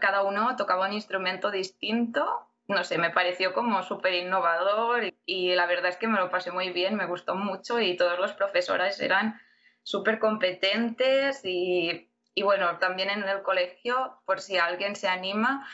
cada 0.00 0.22
uno 0.22 0.54
tocaba 0.54 0.86
un 0.86 0.92
instrumento 0.92 1.50
distinto. 1.50 2.48
No 2.68 2.84
sé, 2.84 2.98
me 2.98 3.10
pareció 3.10 3.54
como 3.54 3.82
súper 3.82 4.14
innovador 4.14 5.04
y, 5.04 5.18
y 5.24 5.54
la 5.54 5.66
verdad 5.66 5.90
es 5.90 5.96
que 5.96 6.08
me 6.08 6.18
lo 6.18 6.30
pasé 6.30 6.52
muy 6.52 6.70
bien, 6.70 6.96
me 6.96 7.06
gustó 7.06 7.34
mucho 7.34 7.80
y 7.80 7.96
todos 7.96 8.18
los 8.18 8.32
profesores 8.32 9.00
eran 9.00 9.40
súper 9.82 10.18
competentes 10.18 11.44
y 11.44 12.10
y 12.36 12.42
bueno, 12.42 12.76
también 12.76 13.08
en 13.08 13.26
el 13.26 13.42
colegio, 13.42 14.20
por 14.26 14.42
si 14.42 14.58
alguien 14.58 14.94
se 14.94 15.08
anima, 15.08 15.66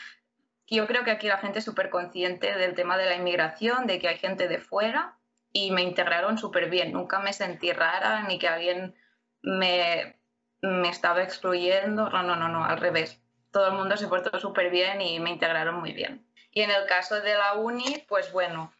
yo 0.65 0.87
creo 0.87 1.03
que 1.03 1.11
aquí 1.11 1.27
la 1.27 1.37
gente 1.37 1.59
es 1.59 1.65
súper 1.65 1.89
consciente 1.89 2.55
del 2.55 2.73
tema 2.73 2.97
de 2.97 3.05
la 3.05 3.15
inmigración, 3.15 3.85
de 3.85 3.99
que 3.99 4.07
hay 4.07 4.17
gente 4.17 4.47
de 4.47 4.59
fuera 4.59 5.17
y 5.51 5.71
me 5.71 5.81
integraron 5.81 6.37
súper 6.37 6.69
bien. 6.69 6.93
Nunca 6.93 7.19
me 7.19 7.33
sentí 7.33 7.73
rara 7.73 8.23
ni 8.23 8.39
que 8.39 8.47
alguien 8.47 8.95
me, 9.41 10.17
me 10.61 10.87
estaba 10.87 11.21
excluyendo. 11.21 12.09
No, 12.09 12.23
no, 12.23 12.37
no, 12.37 12.47
no, 12.47 12.63
al 12.63 12.79
revés. 12.79 13.21
Todo 13.51 13.67
el 13.67 13.73
mundo 13.73 13.97
se 13.97 14.07
portó 14.07 14.39
súper 14.39 14.69
bien 14.71 15.01
y 15.01 15.19
me 15.19 15.31
integraron 15.31 15.75
muy 15.75 15.91
bien. 15.91 16.25
Y 16.51 16.61
en 16.61 16.71
el 16.71 16.85
caso 16.85 17.19
de 17.19 17.35
la 17.35 17.55
uni, 17.55 18.05
pues 18.07 18.31
bueno, 18.31 18.71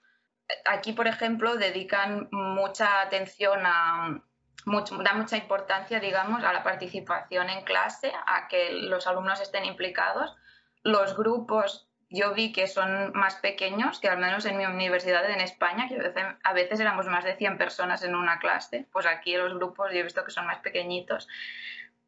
aquí, 0.64 0.94
por 0.94 1.08
ejemplo, 1.08 1.58
dedican 1.58 2.30
mucha 2.32 3.02
atención 3.02 3.60
a, 3.66 4.24
da 4.66 5.14
mucha 5.14 5.38
importancia, 5.38 6.00
digamos, 6.00 6.44
a 6.44 6.54
la 6.54 6.64
participación 6.64 7.50
en 7.50 7.64
clase, 7.64 8.12
a 8.26 8.48
que 8.48 8.72
los 8.74 9.08
alumnos 9.08 9.42
estén 9.42 9.66
implicados. 9.66 10.36
Los 10.84 11.16
grupos 11.18 11.88
yo 12.14 12.34
vi 12.36 12.52
que 12.52 12.68
son 12.68 13.12
más 13.14 13.36
pequeños, 13.38 14.00
que 14.00 14.08
al 14.08 14.20
menos 14.20 14.46
en 14.46 14.58
mi 14.58 14.66
universidad 14.66 15.28
en 15.30 15.42
España, 15.42 15.88
que 15.88 15.98
a 16.44 16.54
veces, 16.54 16.80
éramos 16.80 17.08
más 17.08 17.24
de 17.24 17.36
100 17.36 17.58
personas 17.58 18.04
en 18.04 18.14
una 18.14 18.38
clase, 18.38 18.88
pues 18.92 19.08
aquí 19.08 19.36
los 19.36 19.56
grupos 19.56 19.92
yo 19.92 20.00
he 20.00 20.04
visto 20.04 20.24
que 20.24 20.30
son 20.30 20.46
más 20.46 20.60
pequeñitos. 20.60 21.28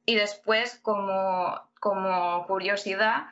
Y 0.06 0.14
después, 0.16 0.80
como, 0.84 1.60
como 1.80 2.46
curiosidad, 2.46 3.26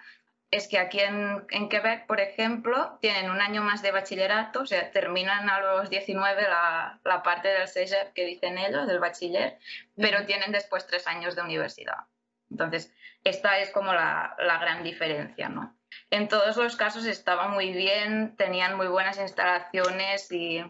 es 0.53 0.67
que 0.67 0.77
aquí 0.77 0.99
en, 0.99 1.47
Quebec, 1.67 2.05
por 2.05 2.19
ejemplo, 2.19 2.99
tienen 3.01 3.31
un 3.31 3.41
año 3.41 3.63
más 3.63 3.81
de 3.81 3.91
bachillerato, 3.91 4.61
o 4.61 4.65
sea, 4.67 4.91
terminan 4.91 5.49
a 5.49 5.59
los 5.59 5.89
19 5.89 6.43
la, 6.43 6.99
la 7.03 7.23
parte 7.23 7.47
del 7.47 7.67
CEGEP 7.67 8.13
que 8.13 8.25
dicen 8.25 8.59
ellos, 8.59 8.85
del 8.85 8.99
bachiller, 8.99 9.57
pero 9.95 10.27
tienen 10.27 10.51
después 10.51 10.85
tres 10.85 11.07
años 11.07 11.35
de 11.35 11.41
universidad. 11.41 12.05
Entonces, 12.51 12.93
esta 13.23 13.57
es 13.57 13.71
como 13.71 13.93
la, 13.93 14.35
la 14.37 14.59
gran 14.59 14.83
diferencia, 14.83 15.49
¿no? 15.49 15.75
En 16.11 16.27
todos 16.27 16.55
los 16.55 16.75
casos 16.75 17.07
estaba 17.07 17.47
muy 17.47 17.73
bien, 17.73 18.35
tenían 18.35 18.77
muy 18.77 18.87
buenas 18.87 19.17
instalaciones 19.17 20.31
y 20.31 20.63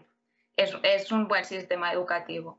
es, 0.56 0.74
es 0.82 1.12
un 1.12 1.28
buen 1.28 1.44
sistema 1.44 1.92
educativo. 1.92 2.58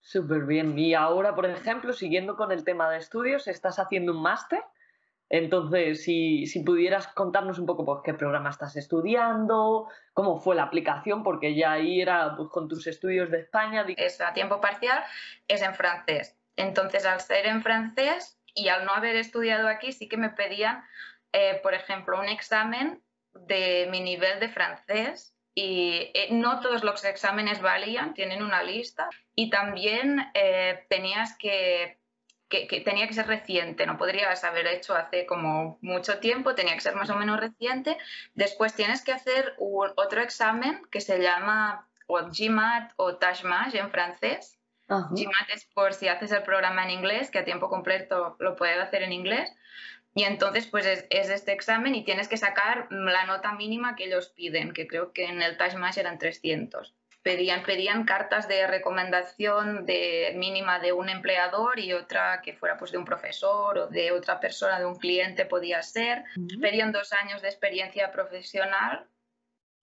Súper 0.00 0.42
bien. 0.42 0.78
Y 0.78 0.92
ahora, 0.92 1.34
por 1.34 1.46
ejemplo, 1.46 1.94
siguiendo 1.94 2.36
con 2.36 2.52
el 2.52 2.64
tema 2.64 2.90
de 2.90 2.98
estudios, 2.98 3.48
¿estás 3.48 3.78
haciendo 3.78 4.12
un 4.12 4.20
máster? 4.20 4.62
Entonces, 5.30 6.02
si, 6.02 6.44
pudieras 6.66 7.06
contarnos 7.06 7.60
un 7.60 7.66
poco 7.66 7.84
pues, 7.84 8.00
qué 8.04 8.14
programa 8.14 8.50
estás 8.50 8.74
estudiando, 8.76 9.88
cómo 10.12 10.40
fue 10.40 10.56
la 10.56 10.64
aplicación, 10.64 11.22
porque 11.22 11.54
ya 11.54 11.72
ahí 11.72 12.00
era 12.00 12.34
pues, 12.36 12.48
con 12.50 12.68
tus 12.68 12.88
estudios 12.88 13.30
de 13.30 13.38
España. 13.38 13.86
Es 13.96 14.20
a 14.20 14.32
tiempo 14.32 14.60
parcial, 14.60 15.04
es 15.46 15.62
en 15.62 15.74
francés. 15.74 16.36
Entonces, 16.56 17.06
al 17.06 17.20
ser 17.20 17.46
en 17.46 17.62
francés 17.62 18.40
y 18.54 18.68
al 18.68 18.84
no 18.84 18.92
haber 18.92 19.14
estudiado 19.14 19.68
aquí, 19.68 19.92
sí 19.92 20.08
que 20.08 20.16
me 20.16 20.30
pedían, 20.30 20.82
eh, 21.32 21.60
por 21.62 21.74
ejemplo, 21.74 22.18
un 22.18 22.28
examen 22.28 23.00
de 23.32 23.86
mi 23.88 24.00
nivel 24.00 24.40
de 24.40 24.48
francés 24.48 25.36
y 25.54 26.10
eh, 26.12 26.28
no 26.32 26.58
todos 26.58 26.82
los 26.82 27.04
exámenes 27.04 27.62
valían, 27.62 28.14
tienen 28.14 28.42
una 28.42 28.64
lista 28.64 29.08
y 29.36 29.48
también 29.48 30.28
eh, 30.34 30.86
tenías 30.88 31.38
que 31.38 31.99
que, 32.50 32.82
tenía 32.84 33.06
que 33.06 33.14
ser 33.14 33.28
reciente, 33.28 33.86
no 33.86 33.96
podrías 33.96 34.42
haber 34.44 34.66
hecho 34.66 34.94
hace 34.94 35.24
como 35.24 35.78
mucho 35.80 36.18
tiempo, 36.18 36.54
tenía 36.54 36.74
que 36.74 36.80
ser 36.80 36.96
más 36.96 37.08
o 37.08 37.16
menos 37.16 37.38
reciente. 37.38 37.96
Después 38.34 38.74
tienes 38.74 39.02
que 39.02 39.12
hacer 39.12 39.54
otro 39.58 40.20
examen 40.20 40.82
que 40.90 41.00
se 41.00 41.22
llama 41.22 41.88
o 42.06 42.18
GMAT 42.18 42.92
o 42.96 43.16
TASMAT 43.16 43.74
en 43.76 43.90
francés. 43.90 44.58
GMAT 44.88 45.50
es 45.54 45.64
por 45.66 45.94
si 45.94 46.08
haces 46.08 46.32
el 46.32 46.42
programa 46.42 46.82
en 46.82 46.90
inglés, 46.90 47.30
que 47.30 47.38
a 47.38 47.44
tiempo 47.44 47.68
completo 47.68 48.36
lo 48.40 48.56
puedes 48.56 48.80
hacer 48.80 49.04
en 49.04 49.12
inglés. 49.12 49.48
Y 50.12 50.24
entonces, 50.24 50.66
pues 50.66 50.86
es, 50.86 51.06
este 51.08 51.52
examen 51.52 51.94
y 51.94 52.04
tienes 52.04 52.26
que 52.26 52.36
sacar 52.36 52.88
la 52.90 53.24
nota 53.26 53.52
mínima 53.52 53.94
que 53.94 54.06
ellos 54.06 54.30
piden, 54.30 54.72
que 54.72 54.88
creo 54.88 55.12
que 55.12 55.26
en 55.26 55.40
el 55.40 55.56
TASMAT 55.56 55.96
eran 55.98 56.18
300 56.18 56.96
pedían, 57.22 57.62
pedían 57.62 58.04
cartas 58.04 58.48
de 58.48 58.66
recomendación 58.66 59.84
de 59.86 60.32
mínima 60.36 60.78
de 60.78 60.92
un 60.92 61.08
empleador 61.08 61.78
y 61.78 61.92
otra 61.92 62.40
que 62.42 62.54
fuera 62.54 62.78
pues 62.78 62.92
de 62.92 62.98
un 62.98 63.04
profesor 63.04 63.78
o 63.78 63.86
de 63.88 64.12
otra 64.12 64.40
persona, 64.40 64.78
de 64.78 64.86
un 64.86 64.96
cliente 64.96 65.44
podía 65.44 65.82
ser. 65.82 66.24
Pedían 66.60 66.92
dos 66.92 67.12
años 67.12 67.42
de 67.42 67.48
experiencia 67.48 68.10
profesional, 68.10 69.06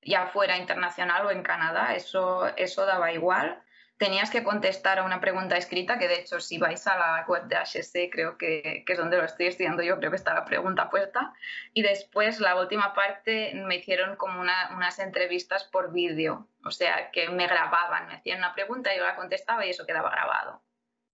ya 0.01 0.27
fuera 0.27 0.57
internacional 0.57 1.25
o 1.25 1.31
en 1.31 1.43
Canadá, 1.43 1.95
eso, 1.95 2.47
eso 2.55 2.85
daba 2.85 3.11
igual 3.11 3.61
tenías 3.97 4.29
que 4.29 4.43
contestar 4.43 4.99
a 4.99 5.03
una 5.03 5.19
pregunta 5.19 5.57
escrita, 5.57 5.97
que 5.97 6.07
de 6.07 6.19
hecho 6.19 6.39
si 6.39 6.57
vais 6.57 6.85
a 6.87 6.97
la 6.97 7.25
web 7.27 7.43
de 7.47 7.55
HSC, 7.55 8.09
creo 8.11 8.37
que, 8.37 8.83
que, 8.85 8.93
es 8.93 8.99
donde 8.99 9.17
lo 9.17 9.25
estoy 9.25 9.47
estudiando 9.47 9.81
yo, 9.83 9.97
creo 9.97 10.11
que 10.11 10.17
está 10.17 10.33
la 10.33 10.45
pregunta 10.45 10.89
puesta. 10.89 11.33
Y 11.73 11.81
después 11.81 12.39
la 12.39 12.55
última 12.55 12.93
parte 12.93 13.53
me 13.55 13.77
hicieron 13.77 14.15
como 14.15 14.39
unas 14.41 14.99
entrevistas 14.99 15.63
por 15.63 15.91
vídeo, 15.91 16.47
o 16.63 16.71
sea, 16.71 17.09
que 17.11 17.29
me 17.29 17.47
grababan, 17.47 18.07
me 18.07 18.15
hacían 18.15 18.39
una 18.39 18.53
pregunta, 18.53 18.95
yo 18.95 19.03
la 19.03 19.15
contestaba 19.15 19.65
y 19.65 19.71
eso 19.71 19.85
quedaba 19.85 20.11
grabado. 20.11 20.61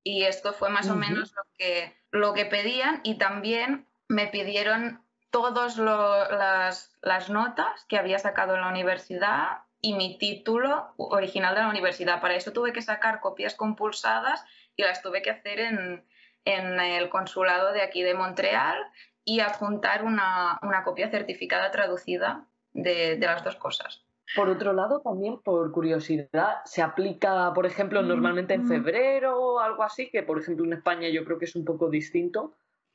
Y 0.04 0.26
esto 0.26 0.52
fue 0.52 0.70
más 0.70 0.90
o 0.90 0.96
menos 0.96 1.34
lo 1.34 1.44
que, 1.58 1.96
lo 2.12 2.34
que 2.34 2.46
pedían 2.46 3.00
y 3.04 3.18
también 3.18 3.88
me 4.10 4.28
pidieron 4.28 5.02
todas 5.32 5.78
las, 5.78 6.96
las 7.02 7.30
notas 7.30 7.86
que 7.86 7.98
había 7.98 8.20
sacado 8.20 8.56
en 8.56 8.62
la 8.62 8.68
universidad 8.68 9.63
y 9.84 9.94
mi 9.96 10.18
título 10.18 10.94
original 10.96 11.54
de 11.54 11.62
la 11.62 11.70
universidad. 11.70 12.22
Para 12.22 12.36
eso 12.36 12.54
tuve 12.54 12.72
que 12.72 12.82
sacar 12.82 13.20
copias 13.20 13.54
compulsadas 13.54 14.44
y 14.78 14.84
las 14.84 15.02
tuve 15.02 15.22
que 15.22 15.30
hacer 15.30 15.60
en, 15.60 16.06
en 16.46 16.80
el 16.80 17.10
consulado 17.10 17.74
de 17.74 17.82
aquí 17.82 18.02
de 18.02 18.14
Montreal 18.14 18.78
y 19.26 19.42
adjuntar 19.42 20.06
una, 20.06 20.58
una 20.64 20.86
copia 20.86 21.12
certificada 21.12 21.70
traducida 21.72 22.48
de, 22.72 23.18
de, 23.18 23.26
las 23.28 23.44
dos 23.44 23.58
cosas. 23.58 24.06
Por 24.38 24.48
otro 24.48 24.72
lado, 24.72 25.02
también 25.02 25.42
por 25.42 25.70
curiosidad, 25.74 26.62
¿se 26.64 26.82
aplica, 26.82 27.54
por 27.54 27.66
ejemplo, 27.66 28.02
normalmente 28.02 28.54
en 28.54 28.66
febrero 28.66 29.38
o 29.38 29.60
algo 29.60 29.84
así? 29.84 30.10
Que, 30.10 30.24
por 30.24 30.40
ejemplo, 30.40 30.64
en 30.66 30.74
España 30.74 31.10
yo 31.10 31.26
creo 31.26 31.38
que 31.38 31.46
es 31.46 31.58
un 31.58 31.66
poco 31.66 31.90
distinto. 31.90 32.54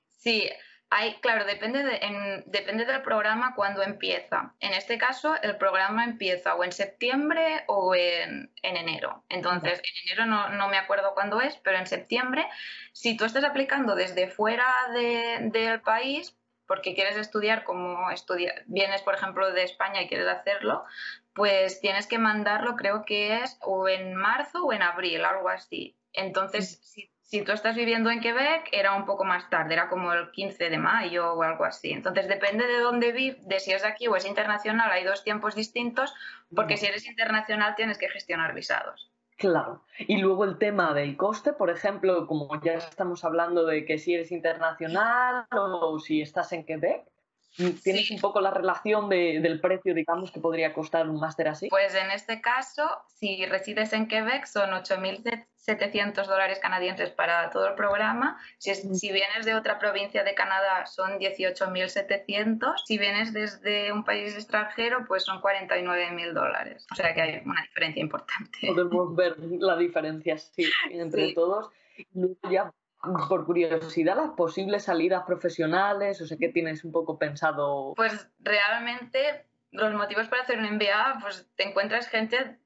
Sí, 0.09 0.49
claro, 1.21 1.45
depende, 1.45 2.01
depende 2.47 2.85
del 2.85 3.03
programa 3.03 3.55
cuando 3.55 3.83
empieza. 3.83 4.55
En 4.61 4.73
este 4.73 4.99
caso, 4.99 5.35
el 5.43 5.57
programa 5.57 6.05
empieza 6.05 6.55
o 6.55 6.65
en 6.65 6.73
septiembre 6.73 7.65
o 7.67 7.95
en, 7.95 8.51
enero. 8.63 9.25
Entonces, 9.29 9.81
en 9.85 10.11
enero 10.11 10.51
no, 10.51 10.69
me 10.69 10.79
acuerdo 10.79 11.15
cuándo 11.15 11.41
es, 11.41 11.57
pero 11.57 11.79
en 11.79 11.87
septiembre, 11.87 12.47
si 12.93 13.17
tú 13.17 13.25
estás 13.25 13.45
aplicando 13.45 13.95
desde 13.95 14.29
fuera 14.29 14.67
del 14.93 15.81
país, 15.83 16.37
porque 16.67 16.95
quieres 16.95 17.17
estudiar 17.17 17.65
como 17.65 18.11
estudia, 18.11 18.55
vienes, 18.67 19.03
por 19.03 19.15
ejemplo, 19.15 19.53
de 19.53 19.63
España 19.63 20.03
y 20.03 20.09
quieres 20.09 20.29
hacerlo, 20.29 20.85
pues 21.33 21.81
tienes 21.81 22.07
que 22.07 22.19
mandarlo, 22.19 22.77
creo 22.77 23.05
que 23.05 23.43
es 23.43 23.59
o 23.63 23.89
en 23.89 24.15
marzo 24.15 24.65
o 24.65 24.73
en 24.73 24.83
abril, 24.83 25.25
algo 25.25 25.49
así. 25.49 25.97
Entonces, 26.13 26.79
si 26.83 27.11
si 27.29 27.43
tú 27.43 27.53
estás 27.53 27.77
viviendo 27.77 28.11
en 28.11 28.21
Quebec, 28.21 28.71
era 28.73 28.95
un 28.95 29.05
poco 29.05 29.23
más 29.23 29.51
tarde, 29.51 29.75
era 29.75 29.91
como 29.91 30.15
el 30.15 30.31
15 30.31 30.71
de 30.71 30.79
mayo 30.79 31.35
o 31.35 31.43
algo 31.43 31.65
así. 31.65 31.93
Entonces, 31.93 32.27
depende 32.27 32.67
de 32.67 32.79
dónde 32.81 33.13
vives, 33.13 33.47
de 33.47 33.61
si 33.61 33.71
es 33.71 33.85
aquí 33.85 34.09
o 34.09 34.17
es 34.17 34.25
internacional, 34.25 34.91
hay 34.91 35.05
dos 35.05 35.25
tiempos 35.25 35.55
distintos, 35.55 36.15
porque 36.55 36.79
si 36.79 36.87
eres 36.87 37.07
internacional 37.07 37.75
tienes 37.77 37.99
que 37.99 38.09
gestionar 38.09 38.55
visados. 38.55 39.13
Claro. 39.37 39.83
Y 39.99 40.17
luego 40.17 40.45
el 40.45 40.57
tema 40.57 40.95
del 40.95 41.19
coste, 41.19 41.53
por 41.53 41.69
ejemplo, 41.69 42.27
como 42.27 42.49
ya 42.63 42.73
estamos 42.73 43.23
hablando 43.27 43.67
de 43.67 43.85
que 43.85 43.99
si 43.99 44.15
eres 44.15 44.33
internacional 44.33 45.45
o 45.53 45.99
si 45.99 46.23
estás 46.23 46.55
en 46.55 46.65
Quebec, 46.65 47.05
¿Tienes 47.83 48.11
un 48.11 48.21
poco 48.21 48.41
la 48.41 48.53
relación 48.53 49.09
del 49.09 49.61
precio, 49.61 49.93
digamos, 49.93 50.31
que 50.31 50.41
podría 50.41 50.73
costar 50.73 51.09
un 51.09 51.19
máster 51.19 51.49
así? 51.49 51.69
Pues 51.69 51.95
en 51.95 52.11
este 52.11 52.41
caso, 52.41 52.89
si 53.17 53.45
resides 53.47 53.93
en 53.93 54.07
Quebec, 54.07 54.47
son 54.47 54.71
8.700 54.71 56.27
dólares 56.27 56.61
canadienses 56.61 57.11
para 57.11 57.51
todo 57.51 57.67
el 57.67 57.75
programa. 57.75 58.41
Si, 58.59 58.75
si 58.75 59.13
vienes 59.13 59.45
de 59.45 59.55
otra 59.55 59.79
provincia 59.79 60.23
de 60.23 60.35
Canadá, 60.35 60.87
son 60.87 61.19
18.700. 61.19 62.75
Si 62.85 62.97
vienes 62.97 63.33
desde 63.33 63.93
un 63.93 64.05
país 64.05 64.35
extranjero, 64.35 65.05
pues 65.09 65.25
son 65.25 65.41
49.000 65.41 66.33
dólares. 66.33 66.87
O 66.93 66.95
sea 66.95 67.13
que 67.13 67.23
hay 67.23 67.43
una 67.45 67.63
diferencia 67.63 68.01
importante. 68.01 68.59
Podemos 68.69 69.17
ver 69.17 69.37
la 69.39 69.77
diferencia, 69.77 70.39
sí, 70.39 70.71
entre 70.91 71.35
todos. 71.35 71.71
Ya 72.49 72.73
por 73.01 73.47
curiosidad, 73.47 74.17
las 74.17 74.31
posibles 74.31 74.85
salidas 74.85 75.23
profesionales, 75.25 76.21
o 76.21 76.27
sea, 76.27 76.37
¿qué 76.39 76.49
tienes 76.49 76.85
un 76.85 76.93
poco 76.93 77.19
pensado? 77.19 77.95
Pues 77.97 78.29
realmente 78.41 79.47
los 79.71 79.93
motivos 79.95 80.29
para 80.29 80.43
hacer 80.43 80.59
un 80.59 80.77
MBA, 80.77 81.19
pues 81.21 81.49
te 81.55 81.69
encuentras 81.69 82.09
gente 82.09 82.59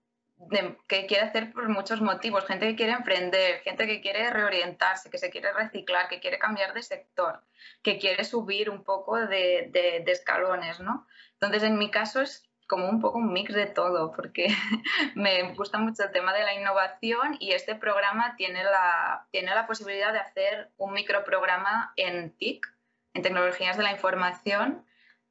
que 0.89 1.07
quiere 1.07 1.25
hacer 1.25 1.53
por 1.53 1.69
muchos 1.69 2.01
motivos, 2.01 2.47
gente 2.47 2.67
que 2.67 2.77
quiere 2.77 2.93
emprender, 2.93 3.61
gente 3.61 3.87
que 3.87 4.01
quiere 4.01 4.29
reorientarse, 4.31 5.11
que 5.11 5.19
se 5.19 5.31
quiere 5.31 5.53
reciclar, 5.53 6.09
que 6.09 6.21
quiere 6.21 6.39
cambiar 6.39 6.75
de 6.75 6.83
sector, 6.83 7.43
que 7.83 7.99
quiere 7.99 8.25
subir 8.25 8.71
un 8.71 8.83
poco 8.83 9.17
de, 9.19 9.69
de, 9.71 10.03
de 10.05 10.13
escalones, 10.13 10.81
¿no? 10.81 11.07
Entonces, 11.35 11.63
en 11.63 11.79
mi 11.79 11.91
caso 11.91 12.23
es 12.23 12.49
como 12.67 12.89
un 12.89 13.01
poco 13.01 13.19
un 13.19 13.33
mix 13.33 13.55
de 13.55 13.67
todo, 13.67 14.13
porque 14.13 14.47
me 15.15 15.55
gusta 15.55 15.79
mucho 15.79 16.05
el 16.05 16.13
tema 16.13 16.33
de 16.33 16.45
la 16.45 16.55
innovación 16.55 17.37
y 17.41 17.53
este 17.53 17.75
programa 17.75 18.35
tiene 18.37 18.65
la, 18.65 19.27
tiene 19.31 19.55
la 19.55 19.67
posibilidad 19.67 20.13
de 20.13 20.21
hacer 20.21 20.71
un 20.77 20.93
microprograma 20.93 21.93
en 21.97 22.31
TIC, 22.37 22.67
en 23.15 23.23
tecnologías 23.23 23.77
de 23.77 23.83
la 23.83 23.93
información, 23.93 24.85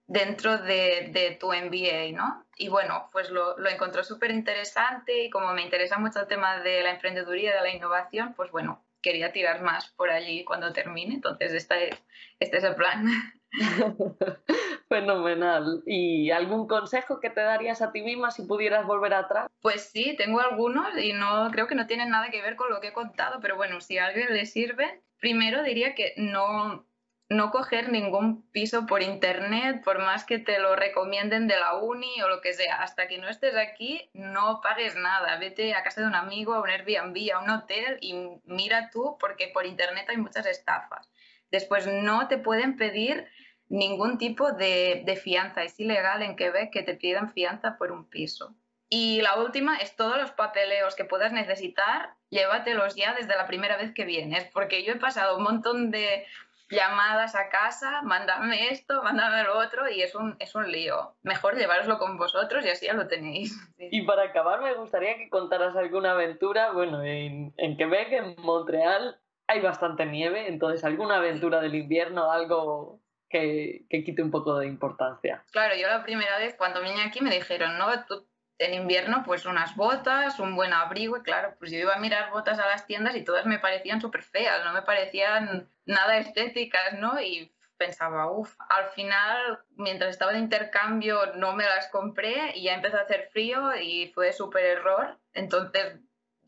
dentro 0.07 0.57
de, 0.57 1.09
de 1.13 1.37
tu 1.39 1.47
MBA, 1.47 2.11
¿no? 2.13 2.45
Y 2.57 2.67
bueno, 2.67 3.09
pues 3.11 3.29
lo, 3.29 3.57
lo 3.57 3.69
encontró 3.69 4.03
súper 4.03 4.31
interesante 4.31 5.23
y 5.23 5.29
como 5.29 5.53
me 5.53 5.61
interesa 5.61 5.97
mucho 5.97 6.19
el 6.19 6.27
tema 6.27 6.59
de 6.59 6.83
la 6.83 6.91
emprendeduría, 6.91 7.55
de 7.55 7.61
la 7.61 7.73
innovación, 7.73 8.33
pues 8.33 8.51
bueno, 8.51 8.83
quería 9.01 9.31
tirar 9.31 9.61
más 9.61 9.89
por 9.89 10.09
allí 10.09 10.43
cuando 10.43 10.73
termine, 10.73 11.15
entonces 11.15 11.53
este 11.53 11.89
es, 11.89 12.03
este 12.39 12.57
es 12.57 12.63
el 12.63 12.75
plan. 12.75 13.07
Fenomenal. 14.91 15.83
¿Y 15.85 16.31
algún 16.31 16.67
consejo 16.67 17.21
que 17.21 17.29
te 17.29 17.39
darías 17.39 17.81
a 17.81 17.93
ti 17.93 18.01
misma 18.01 18.29
si 18.29 18.43
pudieras 18.43 18.85
volver 18.85 19.13
atrás? 19.13 19.49
Pues 19.61 19.89
sí, 19.89 20.17
tengo 20.17 20.41
algunos 20.41 20.97
y 20.97 21.13
no 21.13 21.49
creo 21.49 21.67
que 21.67 21.75
no 21.75 21.87
tienen 21.87 22.09
nada 22.09 22.29
que 22.29 22.41
ver 22.41 22.57
con 22.57 22.69
lo 22.69 22.81
que 22.81 22.89
he 22.89 22.93
contado, 22.93 23.39
pero 23.39 23.55
bueno, 23.55 23.79
si 23.79 23.97
a 23.97 24.07
alguien 24.07 24.33
le 24.33 24.45
sirve, 24.45 25.01
primero 25.21 25.63
diría 25.63 25.95
que 25.95 26.13
no 26.17 26.85
no 27.29 27.51
coger 27.51 27.89
ningún 27.89 28.45
piso 28.51 28.85
por 28.85 29.01
internet, 29.01 29.81
por 29.85 29.99
más 29.99 30.25
que 30.25 30.39
te 30.39 30.59
lo 30.59 30.75
recomienden 30.75 31.47
de 31.47 31.57
la 31.57 31.75
uni 31.77 32.21
o 32.21 32.27
lo 32.27 32.41
que 32.41 32.51
sea. 32.51 32.81
Hasta 32.81 33.07
que 33.07 33.17
no 33.17 33.29
estés 33.29 33.55
aquí, 33.55 34.09
no 34.13 34.59
pagues 34.61 34.97
nada. 34.97 35.37
Vete 35.37 35.73
a 35.73 35.83
casa 35.83 36.01
de 36.01 36.07
un 36.07 36.15
amigo, 36.15 36.53
a 36.53 36.59
un 36.59 36.69
Airbnb, 36.69 37.33
a 37.33 37.39
un 37.39 37.49
hotel 37.49 37.97
y 38.01 38.13
mira 38.43 38.89
tú, 38.89 39.15
porque 39.17 39.47
por 39.47 39.65
internet 39.65 40.07
hay 40.09 40.17
muchas 40.17 40.45
estafas. 40.45 41.09
Después, 41.51 41.87
no 41.87 42.27
te 42.27 42.37
pueden 42.37 42.75
pedir 42.75 43.25
ningún 43.71 44.17
tipo 44.17 44.51
de, 44.51 45.01
de 45.05 45.15
fianza. 45.15 45.63
Es 45.63 45.79
ilegal 45.79 46.21
en 46.21 46.35
Quebec 46.35 46.71
que 46.71 46.83
te 46.83 46.95
pidan 46.95 47.31
fianza 47.31 47.77
por 47.77 47.91
un 47.91 48.05
piso. 48.05 48.53
Y 48.89 49.21
la 49.21 49.37
última 49.37 49.77
es 49.77 49.95
todos 49.95 50.17
los 50.17 50.31
papeleos 50.31 50.95
que 50.95 51.05
puedas 51.05 51.31
necesitar, 51.31 52.09
llévatelos 52.29 52.95
ya 52.95 53.13
desde 53.13 53.37
la 53.37 53.47
primera 53.47 53.77
vez 53.77 53.93
que 53.93 54.03
vienes, 54.03 54.43
porque 54.53 54.83
yo 54.83 54.91
he 54.91 54.97
pasado 54.97 55.37
un 55.37 55.43
montón 55.43 55.91
de 55.91 56.25
llamadas 56.69 57.35
a 57.35 57.47
casa, 57.47 58.01
mándame 58.01 58.69
esto, 58.69 59.01
mándame 59.01 59.43
lo 59.43 59.57
otro 59.57 59.89
y 59.89 60.01
es 60.01 60.13
un, 60.13 60.35
es 60.39 60.55
un 60.55 60.69
lío. 60.69 61.15
Mejor 61.23 61.57
llevároslo 61.57 61.97
con 61.99 62.17
vosotros 62.17 62.65
y 62.65 62.69
así 62.69 62.87
ya 62.87 62.93
lo 62.93 63.07
tenéis. 63.07 63.57
Y 63.93 64.03
para 64.03 64.23
acabar 64.23 64.61
me 64.61 64.73
gustaría 64.73 65.17
que 65.17 65.29
contaras 65.29 65.75
alguna 65.75 66.11
aventura, 66.11 66.71
bueno, 66.71 67.03
en, 67.03 67.53
en 67.57 67.77
Quebec, 67.77 68.11
en 68.11 68.35
Montreal 68.37 69.19
hay 69.47 69.59
bastante 69.59 70.05
nieve, 70.05 70.47
entonces 70.47 70.83
alguna 70.85 71.17
aventura 71.17 71.59
del 71.59 71.75
invierno, 71.75 72.31
algo 72.31 73.00
que, 73.31 73.85
que, 73.89 74.03
quite 74.03 74.21
un 74.21 74.31
poco 74.31 74.57
de 74.59 74.67
importancia. 74.67 75.43
Claro, 75.51 75.75
yo 75.75 75.87
la 75.87 76.03
primera 76.03 76.37
vez 76.37 76.55
cuando 76.55 76.81
vine 76.81 77.01
aquí 77.01 77.21
me 77.21 77.33
dijeron, 77.33 77.77
no, 77.77 77.87
tú 78.05 78.27
en 78.61 78.75
invierno 78.75 79.23
pues 79.25 79.45
unas 79.45 79.75
botas, 79.75 80.39
un 80.39 80.55
buen 80.55 80.71
abrigo 80.71 81.17
y 81.17 81.23
claro, 81.23 81.55
pues 81.57 81.71
yo 81.71 81.79
iba 81.79 81.95
a 81.95 81.99
mirar 81.99 82.31
botas 82.31 82.59
a 82.59 82.67
las 82.67 82.85
tiendas 82.85 83.15
y 83.15 83.23
todas 83.23 83.45
me 83.45 83.57
parecían 83.57 83.99
súper 83.99 84.21
feas, 84.21 84.63
no 84.63 84.71
me 84.71 84.83
parecían 84.83 85.67
nada 85.85 86.17
estéticas, 86.17 86.93
¿no? 86.99 87.19
Y 87.19 87.51
pensaba, 87.77 88.31
uff, 88.31 88.55
al 88.69 88.89
final, 88.91 89.63
mientras 89.75 90.11
estaba 90.11 90.33
de 90.33 90.37
intercambio, 90.37 91.33
no 91.37 91.53
me 91.53 91.63
las 91.63 91.87
compré 91.87 92.55
y 92.55 92.63
ya 92.63 92.75
empezó 92.75 92.97
a 92.97 93.01
hacer 93.01 93.29
frío 93.31 93.75
y 93.75 94.11
fue 94.13 94.31
súper 94.31 94.63
error. 94.63 95.17
Entonces, 95.33 95.95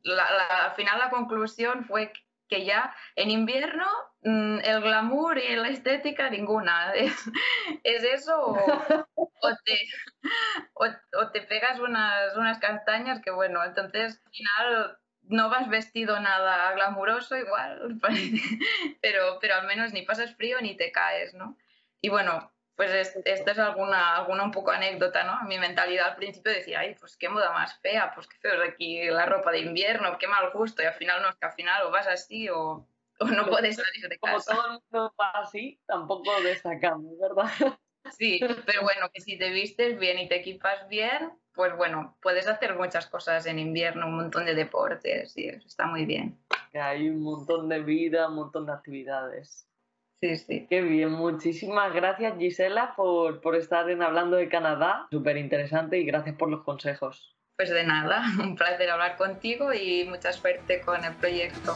al 0.06 0.72
final 0.76 1.00
la 1.00 1.10
conclusión 1.10 1.86
fue 1.86 2.14
que 2.54 2.66
ya 2.66 2.94
en 3.16 3.32
invierno 3.32 3.88
mm, 4.22 4.60
el 4.64 4.82
glamour 4.82 5.40
y 5.40 5.56
la 5.56 5.70
estética 5.70 6.30
ninguna. 6.30 6.94
Es, 6.94 8.04
eso 8.04 8.56
o, 9.16 9.50
te, 9.66 9.80
o, 10.74 11.32
te, 11.32 11.42
pegas 11.42 11.80
unas, 11.80 12.36
unas 12.38 12.60
castañas 12.60 13.22
que 13.22 13.32
bueno, 13.32 13.64
entonces 13.64 14.22
al 14.26 14.32
final 14.32 14.98
no 15.24 15.50
vas 15.50 15.68
vestido 15.68 16.20
nada 16.20 16.72
glamuroso 16.74 17.36
igual, 17.36 18.00
pero, 19.02 19.40
pero 19.42 19.56
al 19.56 19.68
menos 19.68 19.94
ni 19.94 20.04
pasas 20.04 20.36
frío 20.36 20.62
ni 20.62 20.78
te 20.78 20.92
caes, 20.92 21.34
¿no? 21.34 21.58
Y 22.02 22.10
bueno, 22.10 22.53
pues 22.76 23.16
esta 23.26 23.52
es 23.52 23.60
alguna, 23.60 24.18
alguna 24.18 24.44
un 24.44 24.52
poco 24.52 24.72
anécdota, 24.72 25.24
¿no? 25.24 25.48
Mi 25.48 25.60
mentalidad 25.60 26.10
al 26.10 26.16
principio 26.16 26.52
decía, 26.52 26.80
ay, 26.80 26.96
pues 27.00 27.16
qué 27.18 27.30
moda 27.30 27.52
más 27.52 27.80
fea, 27.80 28.12
pues 28.16 28.28
qué 28.28 28.38
feo 28.38 28.62
es 28.62 28.70
aquí 28.70 29.06
la 29.06 29.26
ropa 29.26 29.52
de 29.52 29.60
invierno, 29.60 30.18
qué 30.18 30.28
mal 30.28 30.52
gusto, 30.52 30.82
y 30.82 30.86
al 30.86 30.94
final 30.96 31.22
no, 31.22 31.30
es 31.30 31.36
que 31.36 31.46
al 31.46 31.54
final 31.54 31.84
o 31.84 31.92
vas 31.92 32.08
así 32.08 32.50
o, 32.50 32.88
o 33.20 33.26
no 33.26 33.46
puedes 33.48 33.76
salir 33.76 34.10
de 34.10 34.18
casa. 34.18 34.52
Como 34.52 34.62
todo 34.62 34.66
el 34.66 34.82
mundo 34.82 35.16
va 35.20 35.32
así, 35.36 35.80
tampoco 35.86 36.42
destacamos, 36.42 37.20
¿verdad? 37.20 37.52
Sí, 38.12 38.42
pero 38.66 38.82
bueno, 38.82 39.10
que 39.14 39.22
si 39.22 39.38
te 39.38 39.50
vistes 39.50 39.98
bien 39.98 40.20
y 40.20 40.28
te 40.28 40.36
equipas 40.36 40.88
bien, 40.90 41.32
pues 41.54 41.76
bueno, 41.78 42.18
puedes 42.22 42.48
hacer 42.48 42.76
muchas 42.76 43.08
cosas 43.08 43.46
en 43.46 43.60
invierno, 43.60 44.08
un 44.08 44.18
montón 44.18 44.46
de 44.46 44.56
deportes 44.56 45.38
y 45.38 45.48
eso 45.48 45.68
está 45.68 45.86
muy 45.86 46.06
bien. 46.06 46.38
Hay 46.74 47.08
un 47.08 47.22
montón 47.22 47.70
de 47.70 47.80
vida, 47.82 48.28
un 48.28 48.36
montón 48.36 48.66
de 48.66 48.74
actividades. 48.74 49.70
Sí, 50.24 50.38
sí. 50.38 50.68
Qué 50.70 50.82
bien, 50.82 51.12
muchísimas 51.12 51.94
gracias 51.94 52.38
Gisela 52.38 52.94
por, 52.96 53.42
por 53.42 53.58
estar 53.58 53.90
en 53.90 54.02
Hablando 54.02 54.38
de 54.38 54.48
Canadá, 54.48 55.06
súper 55.12 55.36
interesante 55.36 56.00
y 56.00 56.06
gracias 56.06 56.38
por 56.38 56.50
los 56.50 56.64
consejos. 56.64 57.36
Pues 57.58 57.70
de 57.70 57.84
nada, 57.84 58.24
un 58.42 58.56
placer 58.56 58.90
hablar 58.90 59.18
contigo 59.18 59.74
y 59.74 60.06
mucha 60.06 60.32
suerte 60.32 60.80
con 60.80 61.04
el 61.04 61.14
proyecto. 61.16 61.76